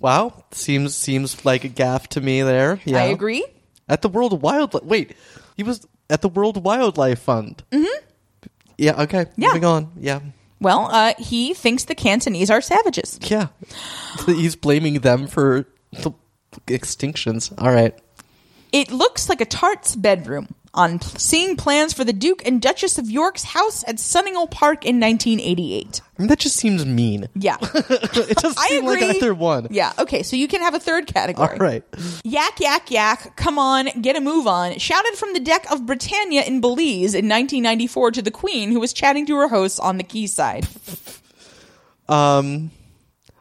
[0.00, 2.42] Wow, seems seems like a gaff to me.
[2.42, 2.80] There.
[2.84, 2.98] Yeah.
[2.98, 3.44] I agree.
[3.88, 4.82] At the World Wildlife.
[4.82, 5.14] Wait,
[5.56, 7.62] he was at the World Wildlife Fund.
[7.70, 8.04] Mm-hmm.
[8.78, 9.02] Yeah.
[9.02, 9.26] Okay.
[9.36, 9.48] Yeah.
[9.48, 9.92] Moving on.
[9.98, 10.20] Yeah.
[10.60, 13.18] Well, uh, he thinks the Cantonese are savages.
[13.22, 13.48] Yeah.
[14.26, 16.12] He's blaming them for the
[16.68, 17.52] extinctions.
[17.58, 17.98] All right.
[18.70, 23.10] It looks like a tart's bedroom on seeing plans for the Duke and Duchess of
[23.10, 26.00] York's house at Sunninghill Park in 1988.
[26.18, 27.28] I mean, that just seems mean.
[27.34, 27.58] Yeah.
[28.22, 29.06] It doesn't I seem agree.
[29.06, 29.66] like either one.
[29.70, 29.92] Yeah.
[29.98, 30.22] Okay.
[30.22, 31.48] So you can have a third category.
[31.50, 31.84] All right.
[32.24, 33.36] Yak, yak, yak.
[33.36, 34.78] Come on, get a move on.
[34.78, 38.92] Shouted from the deck of Britannia in Belize in 1994 to the Queen, who was
[38.92, 40.66] chatting to her hosts on the quayside.
[42.08, 42.70] Um,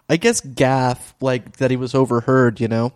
[0.10, 2.60] I guess gaff, like that he was overheard.
[2.60, 2.94] You know.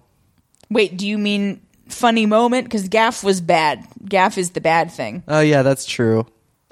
[0.70, 2.66] Wait, do you mean funny moment?
[2.66, 3.86] Because gaff was bad.
[4.08, 5.24] Gaff is the bad thing.
[5.28, 6.26] Oh yeah, that's true.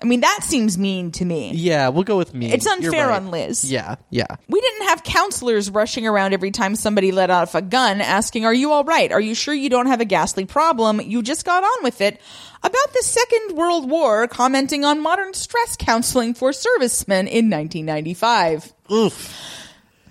[0.04, 1.54] I mean, that seems mean to me.
[1.54, 2.52] Yeah, we'll go with me.
[2.52, 3.16] It's unfair right.
[3.16, 3.72] on Liz.
[3.72, 3.96] Yeah.
[4.10, 4.28] Yeah.
[4.50, 8.54] We didn't have counselors rushing around every time somebody let off a gun asking, Are
[8.54, 9.14] you all right?
[9.14, 11.00] Are you sure you don't have a ghastly problem?
[11.00, 12.20] You just got on with it.
[12.64, 18.74] About the Second World War, commenting on modern stress counseling for servicemen in 1995.
[18.92, 19.34] Oof.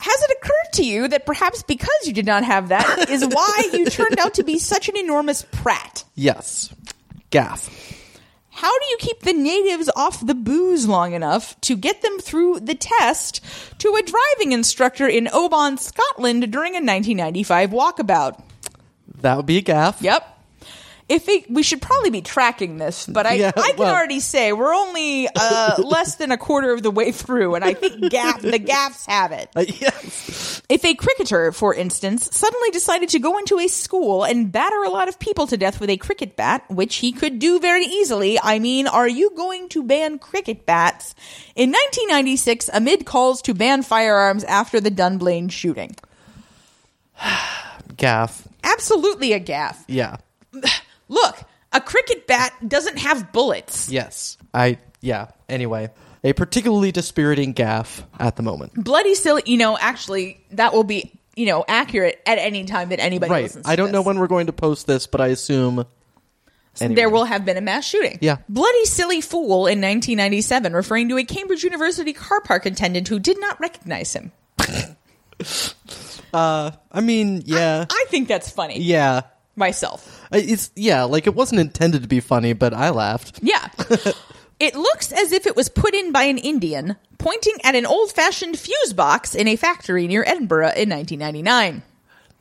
[0.02, 3.70] Has it occurred to you that perhaps because you did not have that is why
[3.72, 6.02] you turned out to be such an enormous prat?
[6.16, 6.74] Yes.
[7.30, 7.70] Gaff.
[8.50, 12.60] How do you keep the natives off the booze long enough to get them through
[12.60, 13.40] the test
[13.78, 18.42] to a driving instructor in Oban, Scotland during a 1995 walkabout?
[19.20, 20.02] That would be a gaff.
[20.02, 20.31] Yep.
[21.12, 24.18] If it, we should probably be tracking this, but I, Yeah, I can well- already
[24.20, 28.10] say we're only uh, less than a quarter of the way through, and I think
[28.10, 29.50] gaff, the gaffs have it.
[29.54, 30.62] Uh, yes.
[30.70, 34.88] If a cricketer, for instance, suddenly decided to go into a school and batter a
[34.88, 38.38] lot of people to death with a cricket bat, which he could do very easily,
[38.42, 41.14] I mean, are you going to ban cricket bats?
[41.54, 45.94] In 1996, amid calls to ban firearms after the Dunblane shooting.
[47.98, 48.48] Gaff.
[48.64, 49.84] Absolutely a gaff.
[49.88, 50.16] Yeah.
[51.12, 53.90] Look, a cricket bat doesn't have bullets.
[53.90, 54.38] Yes.
[54.54, 55.28] I Yeah.
[55.48, 55.90] Anyway,
[56.24, 58.72] a particularly dispiriting gaff at the moment.
[58.74, 59.42] Bloody silly.
[59.44, 63.42] You know, actually, that will be you know accurate at any time that anybody Right.
[63.44, 63.66] listens.
[63.66, 65.84] To I don't know when we're going to post this, but I assume
[66.80, 66.94] anyway.
[66.94, 68.18] There will have been a mass shooting.
[68.22, 68.38] Yeah.
[68.48, 73.38] Bloody silly fool in 1997, referring to a Cambridge University car park attendant who did
[73.38, 74.32] not recognize him.
[76.32, 77.84] uh, I mean, yeah.
[77.90, 79.22] I think that's funny yeah.
[79.56, 80.21] myself.
[80.32, 83.40] It's yeah, like it wasn't intended to be funny, but I laughed.
[83.42, 83.68] Yeah.
[84.60, 88.12] it looks as if it was put in by an Indian pointing at an old
[88.12, 91.82] fashioned fuse box in a factory near Edinburgh in 1999.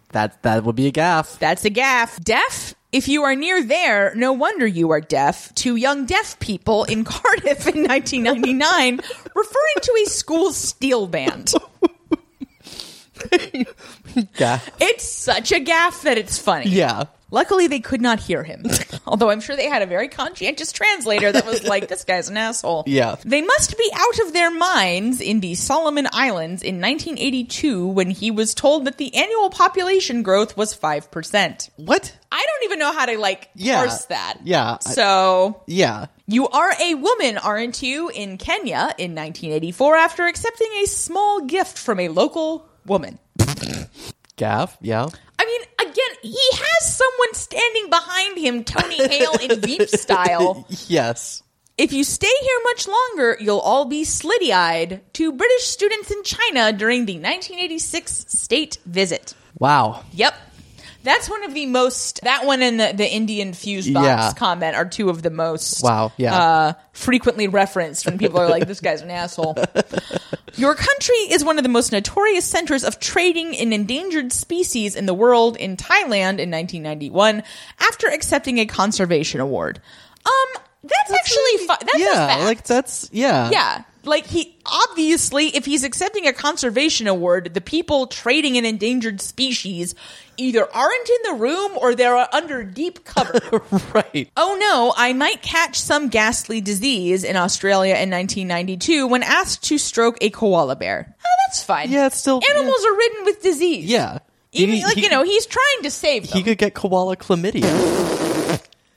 [0.09, 1.39] That that would be a gaff.
[1.39, 2.21] That's a gaff.
[2.21, 2.75] Deaf?
[2.91, 5.55] If you are near there, no wonder you are deaf.
[5.55, 8.99] To young deaf people in Cardiff in 1999,
[9.35, 11.53] referring to a school steel band.
[14.35, 14.69] Gaff.
[14.81, 16.69] It's such a gaff that it's funny.
[16.69, 17.05] Yeah.
[17.31, 18.63] Luckily, they could not hear him.
[19.07, 22.37] Although I'm sure they had a very conscientious translator that was like, this guy's an
[22.37, 22.83] asshole.
[22.85, 23.15] Yeah.
[23.23, 28.31] They must be out of their minds in the Solomon Islands in 1982 when he
[28.31, 31.69] was told that the annual population growth was 5%.
[31.77, 32.17] What?
[32.31, 33.77] I don't even know how to like Yeah.
[33.85, 34.39] parse that.
[34.43, 34.79] Yeah.
[34.79, 36.07] So Yeah.
[36.27, 41.77] you are a woman, aren't you, in Kenya in 1984 after accepting a small gift
[41.77, 43.19] from a local woman.
[44.37, 44.77] Gaff.
[44.81, 45.07] Yeah.
[46.23, 50.65] I mean, again, he has someone standing behind him, Tony Hale in Veep style.
[50.87, 51.43] Yes.
[51.77, 56.23] If you stay here much longer, you'll all be slitty eyed to British students in
[56.23, 59.33] China during the 1986 state visit.
[59.57, 60.03] Wow.
[60.13, 60.35] Yep.
[61.03, 64.33] That's one of the most, that one and the, the Indian fuse box Yeah.
[64.37, 66.37] comment are two of the most Wow, yeah.
[66.37, 69.55] uh, frequently referenced when people are like, this guy's an asshole.
[70.55, 75.05] Your country is one of the most notorious centers of trading in endangered species in
[75.05, 77.43] the world in Thailand in 1991
[77.79, 79.79] after accepting a conservation award.
[80.25, 82.35] Um, that's, actually fi- that's yeah.
[82.43, 83.49] Like that's yeah.
[83.51, 83.83] Yeah.
[84.03, 89.93] Like he obviously, if he's accepting a conservation award, the people trading in endangered species
[90.37, 93.39] either aren't in the room or they're under deep cover.
[93.93, 94.29] Right.
[94.37, 99.77] oh no, I might catch some ghastly disease in Australia in 1992 when asked to
[99.77, 101.13] stroke a koala bear.
[101.19, 101.91] Oh, that's fine.
[101.91, 103.85] Yeah, it's still- animals are ridden with disease.
[103.85, 104.19] Yeah.
[104.53, 106.37] Even He- like he- you know, he's trying to save them.
[106.37, 107.61] he could get koala chlamydia.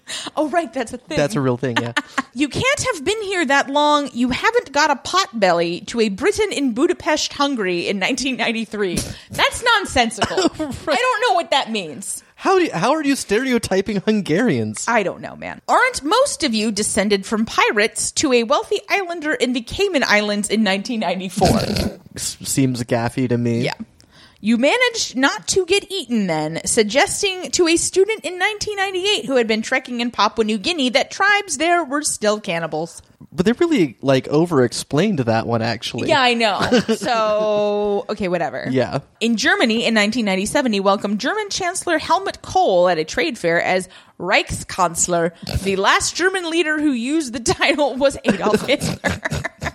[0.36, 1.16] oh right, that's a thing.
[1.16, 1.76] That's a real thing.
[1.80, 1.92] Yeah.
[2.36, 4.10] You can't have been here that long.
[4.12, 8.96] You haven't got a pot belly to a Briton in Budapest, Hungary in 1993.
[9.30, 10.36] That's nonsensical.
[10.40, 12.24] I don't know what that means.
[12.34, 14.84] How do you, how are you stereotyping Hungarians?
[14.88, 15.62] I don't know, man.
[15.68, 20.50] Aren't most of you descended from pirates to a wealthy islander in the Cayman Islands
[20.50, 22.00] in 1994?
[22.16, 23.62] Seems gaffy to me.
[23.64, 23.74] yeah.
[24.44, 29.46] You managed not to get eaten then, suggesting to a student in 1998 who had
[29.46, 33.00] been trekking in Papua New Guinea that tribes there were still cannibals.
[33.32, 36.10] But they really like over explained that one actually.
[36.10, 36.60] Yeah, I know.
[36.94, 38.66] So, okay, whatever.
[38.70, 38.98] Yeah.
[39.18, 43.88] In Germany in 1997, he welcomed German Chancellor Helmut Kohl at a trade fair as
[44.20, 45.32] Reichskanzler.
[45.62, 49.22] The last German leader who used the title was Adolf Hitler.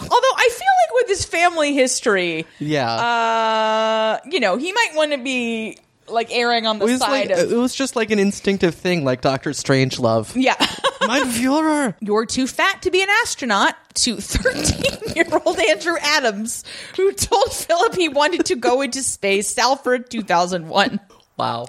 [0.00, 2.90] Although I feel like with his family history, Yeah.
[2.92, 7.30] uh, you know, he might want to be like erring on the it was side
[7.30, 7.50] like of.
[7.52, 10.32] it was just like an instinctive thing, like Doctor Strangelove.
[10.34, 10.54] yeah.
[11.06, 11.94] Mein Führer.
[12.00, 16.64] You're too fat to be an astronaut to 13 year old Andrew Adams,
[16.96, 21.00] who told Philip he wanted to go into space, Salford 2001.
[21.36, 21.66] Wow.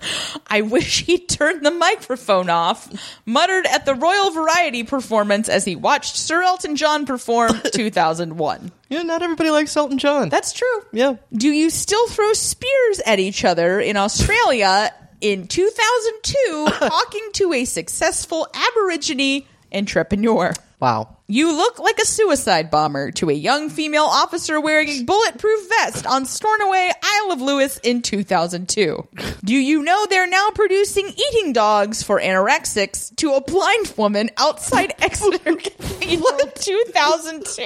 [0.46, 2.88] I wish he'd turned the microphone off,
[3.24, 8.72] muttered at the Royal Variety performance as he watched Sir Elton John perform 2001.
[8.88, 10.28] Yeah, not everybody likes Elton John.
[10.28, 10.82] That's true.
[10.92, 11.16] yeah.
[11.32, 17.64] Do you still throw spears at each other in Australia in 2002 talking to a
[17.64, 20.52] successful Aborigine entrepreneur?
[20.78, 21.16] Wow.
[21.26, 26.06] You look like a suicide bomber to a young female officer wearing a bulletproof vest
[26.06, 29.08] on Stornoway, Isle of Lewis in 2002.
[29.42, 34.94] Do you know they're now producing eating dogs for anorexics to a blind woman outside
[35.00, 37.62] Exeter Cathedral 2002?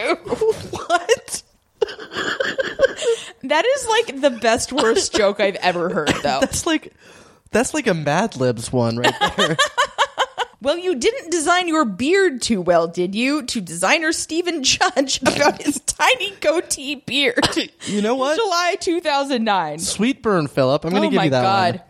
[0.70, 1.42] What?
[3.42, 6.40] That is like the best worst joke I've ever heard though.
[6.40, 6.92] That's like
[7.50, 9.56] that's like a Mad Libs one right there.
[10.62, 13.42] Well, you didn't design your beard too well, did you?
[13.44, 17.46] To designer Stephen Judge about his tiny goatee beard.
[17.86, 18.36] You know what?
[18.36, 19.78] July 2009.
[19.78, 20.84] Sweet burn, Philip.
[20.84, 21.74] I'm going to oh give you that god.
[21.76, 21.84] one.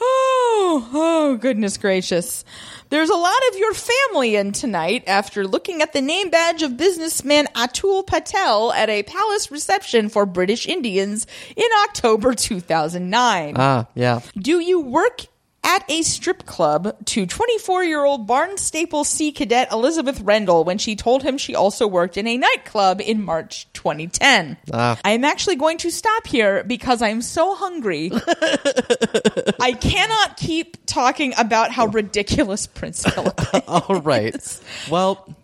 [0.00, 2.44] Oh, oh goodness gracious.
[2.88, 6.76] There's a lot of your family in tonight after looking at the name badge of
[6.76, 13.54] businessman Atul Patel at a palace reception for British Indians in October 2009.
[13.58, 14.20] Ah, yeah.
[14.36, 15.26] Do you work
[15.62, 20.96] at a strip club to 24 year old Barnstaple Sea cadet Elizabeth Rendell when she
[20.96, 24.56] told him she also worked in a nightclub in March 2010.
[24.72, 24.98] Ah.
[25.04, 28.10] I am actually going to stop here because I'm so hungry.
[29.60, 33.62] I cannot keep talking about how ridiculous Prince Philip is.
[33.68, 34.60] All right.
[34.90, 35.36] Well,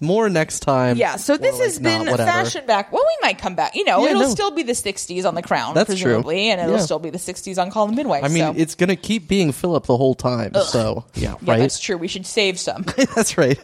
[0.00, 0.96] more next time.
[0.96, 2.30] Yeah, so this Or, has like, been not, whatever.
[2.30, 2.92] fashion back.
[2.92, 3.74] Well, we might come back.
[3.76, 4.28] You know, Yeah, it'll no.
[4.30, 5.96] still be the 60s on the crown, That's true.
[6.04, 6.80] presumably, and it'll Yeah.
[6.82, 8.24] still be the 60s on Call the Midwife.
[8.24, 8.54] I mean, so.
[8.56, 10.52] it's gonna keep being Philip the whole time.
[10.54, 11.58] So yeah, yeah, right.
[11.60, 11.96] that's true.
[11.98, 12.84] We should save some.
[13.14, 13.58] That's right.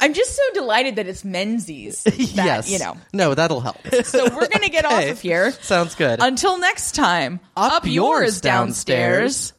[0.00, 2.02] I'm just so delighted that it's Menzies.
[2.04, 2.70] That, yes.
[2.70, 2.96] You know.
[3.12, 3.76] No, that'll help.
[4.04, 4.94] So we're going to get Okay.
[5.10, 5.52] off of here.
[5.52, 6.20] Sounds good.
[6.22, 9.52] Until next time, Up yours downstairs.